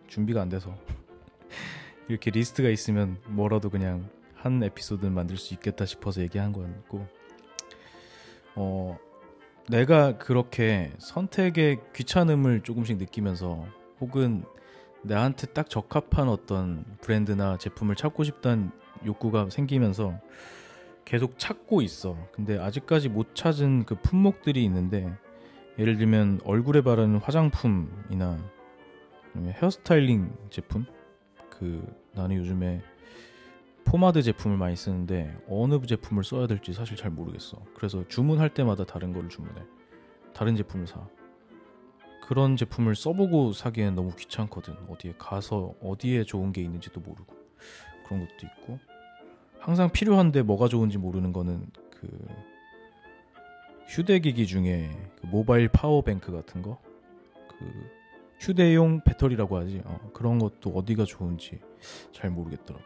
준비가 0.08 0.42
안 0.42 0.50
돼서 0.50 0.76
이렇게 2.10 2.32
리스트가 2.32 2.70
있으면 2.70 3.18
뭐라도 3.28 3.70
그냥 3.70 4.10
한 4.46 4.62
에피소드는 4.62 5.12
만들 5.12 5.38
수 5.38 5.56
있겠다 5.56 5.86
싶어서 5.86 6.22
얘기한 6.22 6.54
거였고 6.54 7.08
어 8.56 8.98
내가 9.68 10.20
그렇게 10.20 10.94
선택의 11.00 11.80
귀찮음을 11.96 12.62
조금씩 12.62 12.98
느끼면서 12.98 13.66
혹은 14.00 14.44
나한테 15.02 15.48
딱 15.48 15.68
적합한 15.68 16.30
어떤 16.30 16.86
브랜드나 17.02 17.58
제품을 17.58 17.96
찾고 17.96 18.24
싶다는 18.24 18.70
욕구가 19.04 19.50
생기면서 19.50 20.20
계속 21.06 21.38
찾고 21.40 21.82
있어. 21.82 22.16
근데 22.32 22.60
아직까지 22.60 23.10
못 23.10 23.36
찾은 23.36 23.86
그 23.86 23.96
품목들이 23.96 24.64
있는데 24.66 25.12
예를 25.80 25.98
들면 25.98 26.42
얼굴에 26.44 26.82
바르는 26.82 27.18
화장품이나 27.18 28.38
헤어스타일링 29.36 30.32
제품 30.52 30.86
그 31.50 31.84
나는 32.14 32.38
요즘에 32.38 32.82
포마드 33.96 34.22
제품을 34.22 34.58
많이 34.58 34.76
쓰는데 34.76 35.34
어느 35.48 35.80
제품을 35.86 36.26
써야 36.26 36.48
될지 36.48 36.74
사실 36.74 36.98
잘 36.98 37.12
모르겠어. 37.12 37.64
그래서 37.74 38.06
주문할 38.10 38.54
때마다 38.54 38.84
다른 38.84 39.14
거를 39.14 39.30
주문해. 39.30 39.56
다른 40.34 40.58
제품을 40.58 40.86
사. 40.86 41.08
그런 42.28 42.58
제품을 42.58 42.94
써보고 42.94 43.54
사기엔 43.54 43.96
너무 43.96 44.14
귀찮거든. 44.14 44.76
어디에 44.90 45.14
가서 45.18 45.76
어디에 45.82 46.26
좋은 46.26 46.52
게 46.52 46.62
있는지도 46.62 47.00
모르고 47.00 47.38
그런 48.06 48.28
것도 48.28 48.36
있고 48.44 48.80
항상 49.60 49.90
필요한데 49.90 50.42
뭐가 50.42 50.68
좋은지 50.68 50.98
모르는 50.98 51.32
거는 51.32 51.66
그 51.90 52.28
휴대기기 53.88 54.46
중에 54.46 54.92
그 55.22 55.28
모바일 55.28 55.70
파워뱅크 55.70 56.34
같은 56.34 56.62
거, 56.62 56.82
그 57.48 57.90
휴대용 58.42 59.00
배터리라고 59.06 59.56
하지. 59.56 59.82
어, 59.86 60.12
그런 60.14 60.38
것도 60.38 60.72
어디가 60.72 61.06
좋은지 61.06 61.62
잘 62.12 62.30
모르겠더라. 62.30 62.78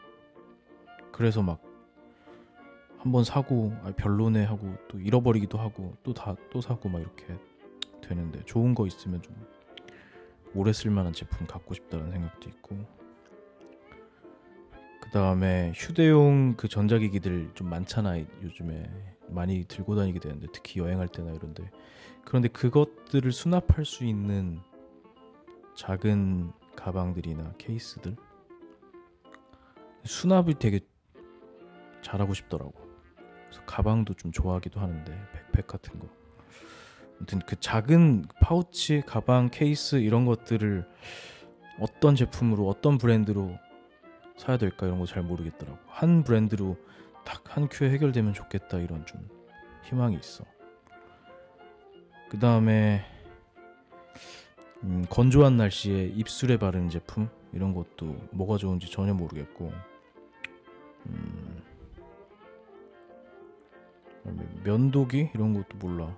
그래서 1.19 1.41
막 1.43 1.59
한 3.01 3.11
번 3.13 3.23
사고 3.25 3.73
아, 3.83 3.91
별로네 3.95 4.43
하고 4.45 4.73
또 4.89 4.99
잃어버리기도 4.99 5.57
하고 5.57 5.95
또 6.03 6.13
다 6.13 6.35
또 6.49 6.59
사고 6.61 6.87
막 6.89 6.99
이렇게 7.01 7.25
되는데 8.01 8.43
좋은 8.45 8.73
거 8.75 8.87
있으면 8.87 9.21
좀 9.21 9.33
오래 10.53 10.71
쓸만한 10.73 11.11
제품 11.13 11.45
갖고 11.47 11.73
싶다는 11.73 12.11
생각도 12.11 12.49
있고. 12.49 12.77
그 15.01 15.09
다음에 15.11 15.71
휴대용 15.75 16.55
그 16.55 16.67
전자기기들 16.69 17.51
좀 17.53 17.69
많잖아 17.69 18.17
요즘에. 18.19 18.89
많이 19.27 19.63
들고 19.65 19.95
다니게 19.95 20.19
되는데 20.19 20.47
특히 20.53 20.79
여행할 20.79 21.07
때나 21.09 21.31
이런데. 21.31 21.69
그런데 22.25 22.47
그것들을 22.49 23.31
수납할 23.31 23.85
수 23.85 24.03
있는 24.05 24.59
작은 25.75 26.51
가방들이나 26.75 27.53
케이스들? 27.57 28.15
수납을 30.03 30.55
되게 30.55 30.79
잘하고 32.01 32.33
싶더라고 32.33 32.73
그래서 33.47 33.63
가방도 33.65 34.13
좀 34.13 34.31
좋아하기도 34.31 34.79
하는데 34.79 35.11
백팩 35.33 35.67
같은 35.67 35.99
거 35.99 36.07
아무튼 37.17 37.39
그 37.45 37.59
작은 37.59 38.25
파우치 38.41 39.03
가방 39.05 39.49
케이스 39.51 39.97
이런 39.97 40.25
것들을 40.25 40.87
어떤 41.79 42.15
제품으로 42.15 42.67
어떤 42.67 42.97
브랜드로 42.97 43.57
사야 44.37 44.57
될까 44.57 44.85
이런 44.85 44.99
거 44.99 45.05
잘 45.05 45.21
모르겠더라고. 45.23 45.77
한 45.87 46.23
브랜드로 46.23 46.77
딱 47.25 47.41
한 47.49 47.67
큐에 47.67 47.89
해결되면 47.91 48.33
좋겠다 48.33 48.77
이런 48.79 49.05
좀 49.05 49.27
희망이 49.83 50.15
있어. 50.15 50.45
그 52.29 52.39
다음에 52.39 53.03
음, 54.83 55.05
건조한 55.09 55.57
날씨에 55.57 56.05
입술에 56.05 56.57
바르는 56.57 56.89
제품 56.89 57.29
이런 57.51 57.73
것도 57.73 58.15
뭐가 58.31 58.57
좋은지 58.57 58.89
전혀 58.89 59.13
모르겠고 59.13 59.73
음, 61.07 61.61
면도기 64.63 65.31
이런 65.33 65.53
것도 65.53 65.77
몰라. 65.77 66.15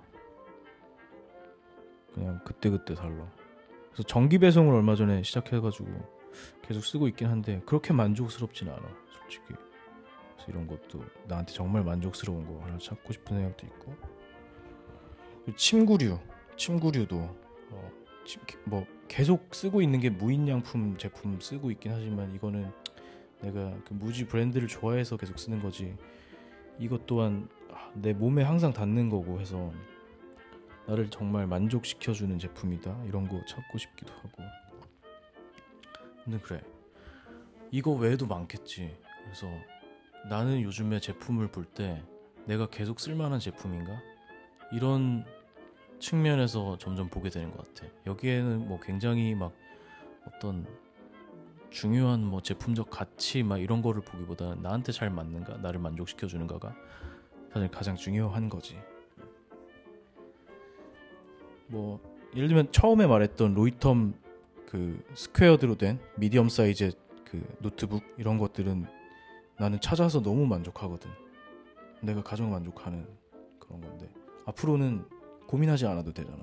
그냥 2.14 2.40
그때 2.44 2.70
그때 2.70 2.94
달라. 2.94 3.26
그래서 3.92 4.02
전기 4.04 4.38
배송을 4.38 4.74
얼마 4.74 4.94
전에 4.96 5.22
시작해가지고 5.22 5.86
계속 6.62 6.84
쓰고 6.84 7.08
있긴 7.08 7.28
한데 7.28 7.62
그렇게 7.66 7.92
만족스럽진 7.92 8.68
않아 8.68 8.82
솔직히 9.10 9.44
그래서 9.48 10.50
이런 10.50 10.66
것도 10.66 11.04
나한테 11.28 11.52
정말 11.52 11.84
만족스러운 11.84 12.46
거 12.46 12.64
하나 12.64 12.78
찾고 12.78 13.12
싶은 13.12 13.36
생각도 13.36 13.66
있고 13.66 13.94
침구류 15.56 16.18
침구류도 16.56 17.16
어, 17.70 17.90
뭐 18.64 18.86
계속 19.08 19.54
쓰고 19.54 19.82
있는 19.82 20.00
게 20.00 20.08
무인양품 20.08 20.96
제품 20.96 21.38
쓰고 21.40 21.70
있긴 21.72 21.92
하지만 21.92 22.34
이거는 22.34 22.70
내가 23.42 23.74
그 23.84 23.92
무지 23.92 24.26
브랜드를 24.26 24.68
좋아해서 24.68 25.16
계속 25.16 25.38
쓰는 25.38 25.60
거지 25.60 25.96
이것 26.78 27.06
또한 27.06 27.48
아, 27.61 27.61
내 27.94 28.12
몸에 28.12 28.42
항상 28.42 28.72
닿는 28.72 29.08
거고 29.08 29.40
해서 29.40 29.72
나를 30.86 31.10
정말 31.10 31.46
만족시켜주는 31.46 32.38
제품이다. 32.38 33.04
이런 33.06 33.28
거 33.28 33.40
찾고 33.46 33.78
싶기도 33.78 34.12
하고. 34.14 34.42
근데 36.24 36.38
그래. 36.40 36.60
이거 37.70 37.92
외에도 37.92 38.26
많겠지. 38.26 38.96
그래서 39.24 39.46
나는 40.28 40.62
요즘에 40.62 41.00
제품을 41.00 41.48
볼 41.48 41.64
때 41.64 42.02
내가 42.46 42.66
계속 42.66 42.98
쓸만한 43.00 43.38
제품인가? 43.38 44.00
이런 44.72 45.24
측면에서 46.00 46.76
점점 46.78 47.08
보게 47.08 47.30
되는 47.30 47.50
것 47.52 47.58
같아. 47.74 47.90
여기에는 48.06 48.66
뭐 48.66 48.80
굉장히 48.80 49.34
막 49.34 49.52
어떤 50.26 50.66
중요한 51.70 52.24
뭐 52.24 52.42
제품적 52.42 52.90
가치 52.90 53.42
막 53.42 53.58
이런 53.58 53.80
거를 53.80 54.02
보기보다 54.02 54.56
나한테 54.56 54.92
잘 54.92 55.08
맞는가? 55.10 55.58
나를 55.58 55.78
만족시켜 55.80 56.26
주는가가 56.26 56.74
사실 57.52 57.70
가장 57.70 57.96
중요한 57.96 58.48
거지 58.48 58.78
뭐 61.68 62.00
예를 62.34 62.48
들면 62.48 62.72
처음에 62.72 63.06
말했던 63.06 63.54
로이텀 63.54 64.14
그 64.66 65.04
squared로 65.14 65.76
된 65.76 65.98
medium 66.16 66.48
사이즈의 66.48 66.92
그 67.26 67.42
노트북 67.60 68.02
이런 68.16 68.38
것들은 68.38 68.86
나는 69.58 69.80
찾아서 69.80 70.20
너무 70.22 70.46
만족하거든. 70.46 71.10
내가 72.02 72.22
가장 72.22 72.50
만족하는 72.50 73.06
그런 73.58 73.80
건데 73.80 74.10
앞으로는 74.46 75.04
고민하지 75.46 75.86
않아도 75.86 76.12
되잖아. 76.12 76.42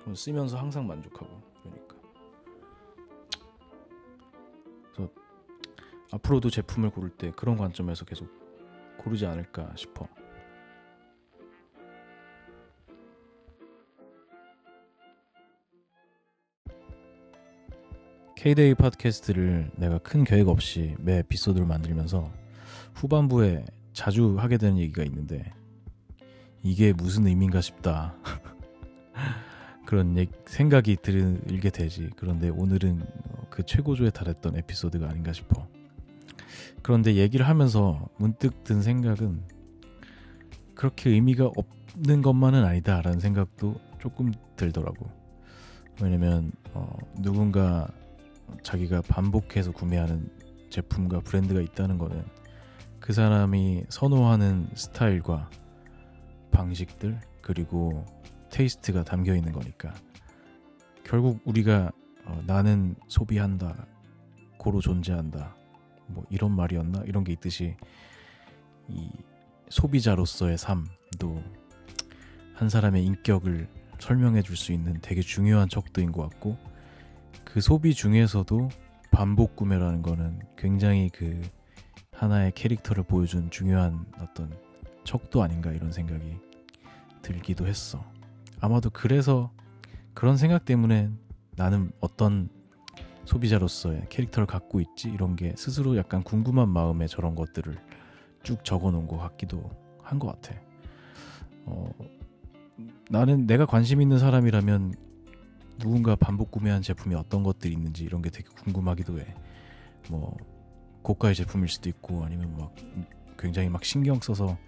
그럼 0.00 0.14
쓰면서 0.14 0.58
항상 0.58 0.86
만족하고 0.86 1.40
그러니까. 1.62 1.96
그래서 4.92 5.12
앞으로도 6.12 6.50
제품을 6.50 6.90
고를 6.90 7.10
때 7.10 7.30
그런 7.36 7.56
관점에서 7.56 8.04
계속 8.04 8.28
고르지 8.98 9.26
않을까 9.26 9.72
싶어. 9.76 10.08
K-데이 18.40 18.74
팟캐스트를 18.74 19.70
내가 19.76 19.98
큰 19.98 20.24
계획 20.24 20.48
없이 20.48 20.94
매 20.98 21.18
에피소드를 21.18 21.66
만들면서 21.66 22.32
후반부에 22.94 23.66
자주 23.92 24.38
하게 24.38 24.56
되는 24.56 24.78
얘기가 24.78 25.04
있는데 25.04 25.52
이게 26.62 26.94
무슨 26.94 27.26
의미인가 27.26 27.60
싶다. 27.60 28.14
그런 29.84 30.16
생각이 30.46 30.96
들게 31.02 31.68
되지. 31.68 32.08
그런데 32.16 32.48
오늘은 32.48 33.02
그 33.50 33.62
최고조에 33.62 34.08
달했던 34.08 34.56
에피소드가 34.56 35.06
아닌가 35.06 35.34
싶어. 35.34 35.68
그런데 36.80 37.16
얘기를 37.16 37.46
하면서 37.46 38.08
문득 38.16 38.64
든 38.64 38.80
생각은 38.80 39.42
그렇게 40.74 41.10
의미가 41.10 41.50
없는 41.94 42.22
것만은 42.22 42.64
아니다라는 42.64 43.20
생각도 43.20 43.78
조금 43.98 44.32
들더라고. 44.56 45.10
왜냐면 46.00 46.52
어, 46.72 46.96
누군가 47.18 47.86
자기가 48.62 49.02
반복해서 49.02 49.72
구매하는 49.72 50.28
제품과 50.70 51.20
브랜드가 51.20 51.60
있다는 51.60 51.98
거는 51.98 52.24
그 53.00 53.12
사람이 53.12 53.84
선호하는 53.88 54.70
스타일과 54.74 55.50
방식들 56.50 57.20
그리고 57.40 58.04
테이스트가 58.50 59.04
담겨 59.04 59.34
있는 59.34 59.52
거니까 59.52 59.94
결국 61.04 61.40
우리가 61.44 61.90
어, 62.26 62.42
나는 62.46 62.94
소비한다 63.08 63.86
고로 64.58 64.80
존재한다 64.80 65.56
뭐 66.06 66.24
이런 66.30 66.52
말이었나? 66.54 67.02
이런 67.06 67.24
게 67.24 67.32
있듯이 67.32 67.76
이 68.88 69.08
소비자로서의 69.68 70.58
삶도 70.58 71.42
한 72.54 72.68
사람의 72.68 73.04
인격을 73.04 73.68
설명해 73.98 74.42
줄 74.42 74.56
수 74.56 74.72
있는 74.72 74.98
되게 75.00 75.20
중요한 75.20 75.68
척도인 75.68 76.12
것 76.12 76.22
같고 76.28 76.58
그 77.44 77.60
소비 77.60 77.94
중에서도 77.94 78.68
반복 79.10 79.56
구매라는 79.56 80.02
거는 80.02 80.40
굉장히 80.56 81.10
그 81.10 81.40
하나의 82.12 82.52
캐릭터를 82.52 83.02
보여준 83.02 83.50
중요한 83.50 84.04
어떤 84.20 84.52
척도 85.04 85.42
아닌가 85.42 85.72
이런 85.72 85.90
생각이 85.90 86.36
들기도 87.22 87.66
했어. 87.66 88.04
아마도 88.60 88.90
그래서 88.90 89.50
그런 90.14 90.36
생각 90.36 90.64
때문에 90.64 91.10
나는 91.56 91.92
어떤 92.00 92.48
소비자로서의 93.24 94.06
캐릭터를 94.08 94.46
갖고 94.46 94.80
있지 94.80 95.08
이런 95.08 95.36
게 95.36 95.54
스스로 95.56 95.96
약간 95.96 96.22
궁금한 96.22 96.68
마음에 96.68 97.06
저런 97.06 97.34
것들을 97.34 97.78
쭉 98.42 98.64
적어 98.64 98.90
놓은 98.90 99.06
것 99.06 99.18
같기도 99.18 99.70
한 100.02 100.18
것 100.18 100.28
같아. 100.28 100.58
어, 101.66 101.88
나는 103.10 103.46
내가 103.46 103.66
관심 103.66 104.02
있는 104.02 104.18
사람이라면 104.18 104.94
누군가 105.80 106.14
반복 106.14 106.50
구매한 106.50 106.82
제품이 106.82 107.14
어떤 107.14 107.42
것들이 107.42 107.72
있는지 107.72 108.04
이런 108.04 108.22
게 108.22 108.30
되게 108.30 108.48
궁금하기도 108.48 109.18
해. 109.18 109.34
뭐 110.08 110.36
고가의 111.02 111.34
제품일 111.34 111.68
수도 111.68 111.88
있고 111.88 112.24
아니면 112.24 112.56
막 112.56 112.74
굉장히 113.38 113.68
막 113.68 113.84
신경 113.84 114.20
써서 114.20 114.58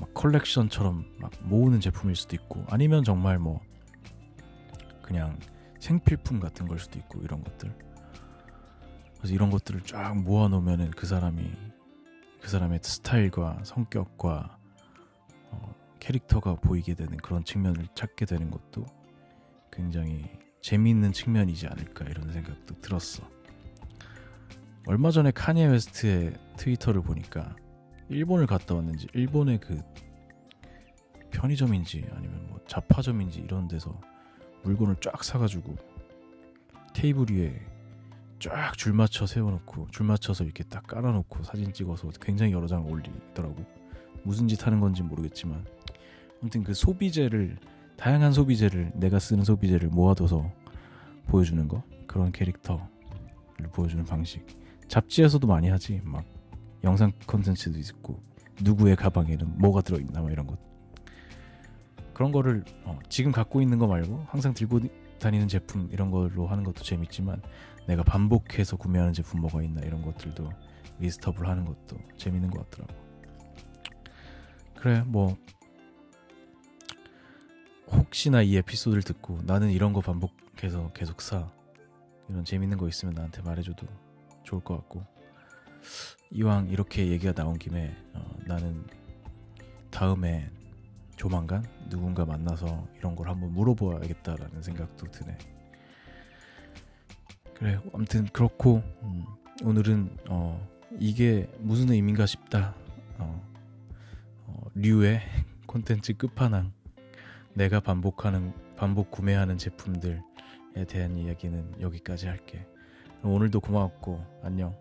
막 0.00 0.12
컬렉션처럼 0.14 1.16
막 1.18 1.30
모으는 1.42 1.80
제품일 1.80 2.16
수도 2.16 2.36
있고 2.36 2.64
아니면 2.68 3.04
정말 3.04 3.38
뭐 3.38 3.60
그냥 5.02 5.38
생필품 5.78 6.40
같은 6.40 6.66
걸 6.66 6.78
수도 6.78 6.98
있고 6.98 7.22
이런 7.22 7.42
것들 7.42 7.72
그래서 9.16 9.34
이런 9.34 9.50
것들을 9.50 9.82
쫙 9.82 10.14
모아 10.16 10.48
놓으면은 10.48 10.90
그 10.90 11.06
사람이 11.06 11.50
그 12.40 12.48
사람의 12.48 12.80
스타일과 12.82 13.60
성격과 13.64 14.58
어, 15.50 15.74
캐릭터가 16.00 16.56
보이게 16.56 16.94
되는 16.94 17.16
그런 17.16 17.44
측면을 17.44 17.86
찾게 17.94 18.26
되는 18.26 18.50
것도 18.50 18.84
굉장히 19.72 20.24
재미있는 20.60 21.12
측면이지 21.12 21.66
않을까 21.66 22.06
이런 22.06 22.32
생각도 22.32 22.80
들었어. 22.80 23.28
얼마 24.86 25.10
전에 25.10 25.30
카니에 25.30 25.66
웨스트의 25.66 26.34
트위터를 26.56 27.02
보니까 27.02 27.56
일본을 28.08 28.46
갔다 28.46 28.74
왔는지 28.74 29.08
일본의 29.14 29.60
그 29.60 29.82
편의점인지 31.30 32.06
아니면 32.12 32.46
뭐 32.48 32.60
잡화점인지 32.66 33.40
이런 33.40 33.68
데서 33.68 34.00
물건을 34.62 34.96
쫙 35.00 35.22
사가지고 35.22 35.76
테이블 36.94 37.26
위에 37.30 37.60
쫙 38.38 38.76
줄 38.76 38.92
맞춰 38.92 39.26
세워놓고 39.26 39.88
줄 39.90 40.06
맞춰서 40.06 40.44
이렇게 40.44 40.62
딱 40.64 40.86
깔아놓고 40.86 41.42
사진 41.42 41.72
찍어서 41.72 42.08
굉장히 42.20 42.52
여러 42.52 42.66
장을 42.66 42.90
올리더라고 42.90 43.56
무슨 44.22 44.48
짓 44.48 44.66
하는 44.66 44.80
건지 44.80 45.02
모르겠지만 45.02 45.64
아무튼 46.40 46.62
그 46.62 46.74
소비재를 46.74 47.58
다양한 47.96 48.32
소비재를 48.32 48.92
내가 48.94 49.18
쓰는 49.18 49.44
소비재를 49.44 49.88
모아둬서 49.88 50.50
보여주는 51.26 51.66
거? 51.66 51.82
그런 52.06 52.30
캐릭터를 52.32 52.80
보여주는 53.72 54.04
방식. 54.04 54.46
잡지에서도 54.88 55.46
많이 55.46 55.68
하지. 55.68 56.00
막 56.04 56.24
영상 56.84 57.12
컨텐츠도 57.26 57.78
있고 57.78 58.20
누구의 58.62 58.96
가방에는 58.96 59.58
뭐가 59.58 59.80
들어있나 59.80 60.22
막 60.22 60.30
이런 60.30 60.46
것. 60.46 60.58
그런 62.14 62.32
거를 62.32 62.64
어, 62.84 62.98
지금 63.08 63.32
갖고 63.32 63.60
있는 63.60 63.78
거 63.78 63.86
말고 63.86 64.24
항상 64.28 64.54
들고 64.54 64.80
다니는 65.18 65.48
제품 65.48 65.88
이런 65.92 66.10
걸로 66.10 66.46
하는 66.46 66.64
것도 66.64 66.82
재밌지만 66.82 67.42
내가 67.86 68.02
반복해서 68.02 68.76
구매하는 68.76 69.12
제품 69.12 69.40
뭐가 69.40 69.62
있나 69.62 69.82
이런 69.82 70.02
것들도 70.02 70.50
리스트업을 70.98 71.46
하는 71.46 71.64
것도 71.64 71.98
재밌는 72.16 72.50
것 72.50 72.70
같더라고. 72.70 72.94
그래 74.76 75.02
뭐 75.06 75.36
혹시나 77.88 78.42
이 78.42 78.56
에피소드를 78.56 79.02
듣고 79.02 79.40
나는 79.44 79.70
이런 79.70 79.92
거 79.92 80.00
반복해서 80.00 80.90
계속 80.92 81.20
사 81.20 81.50
이런 82.28 82.44
재밌는 82.44 82.78
거 82.78 82.88
있으면 82.88 83.14
나한테 83.14 83.42
말해줘도 83.42 83.86
좋을 84.42 84.62
것 84.62 84.76
같고 84.76 85.04
이왕 86.30 86.68
이렇게 86.68 87.08
얘기가 87.08 87.32
나온 87.32 87.58
김에 87.58 87.96
어, 88.14 88.36
나는 88.46 88.84
다음에 89.90 90.50
조만간 91.16 91.64
누군가 91.88 92.24
만나서 92.24 92.86
이런 92.98 93.16
걸 93.16 93.28
한번 93.28 93.52
물어보아야겠다라는 93.54 94.62
생각도 94.62 95.10
드네. 95.10 95.38
그래, 97.54 97.80
아무튼 97.94 98.26
그렇고 98.26 98.82
음, 99.02 99.24
오늘은 99.64 100.18
어, 100.28 100.68
이게 100.98 101.50
무슨 101.58 101.90
의미인가 101.90 102.26
싶다. 102.26 102.74
어, 103.18 103.42
어, 104.46 104.70
류의 104.74 105.22
콘텐츠 105.66 106.12
끝판왕. 106.14 106.75
내가 107.56 107.80
반복하는 107.80 108.52
반복 108.76 109.10
구매하는 109.10 109.56
제품들에 109.56 110.20
대한 110.86 111.16
이야기는 111.16 111.80
여기까지 111.80 112.26
할게. 112.26 112.66
오늘도 113.22 113.60
고마웠고 113.60 114.22
안녕. 114.42 114.76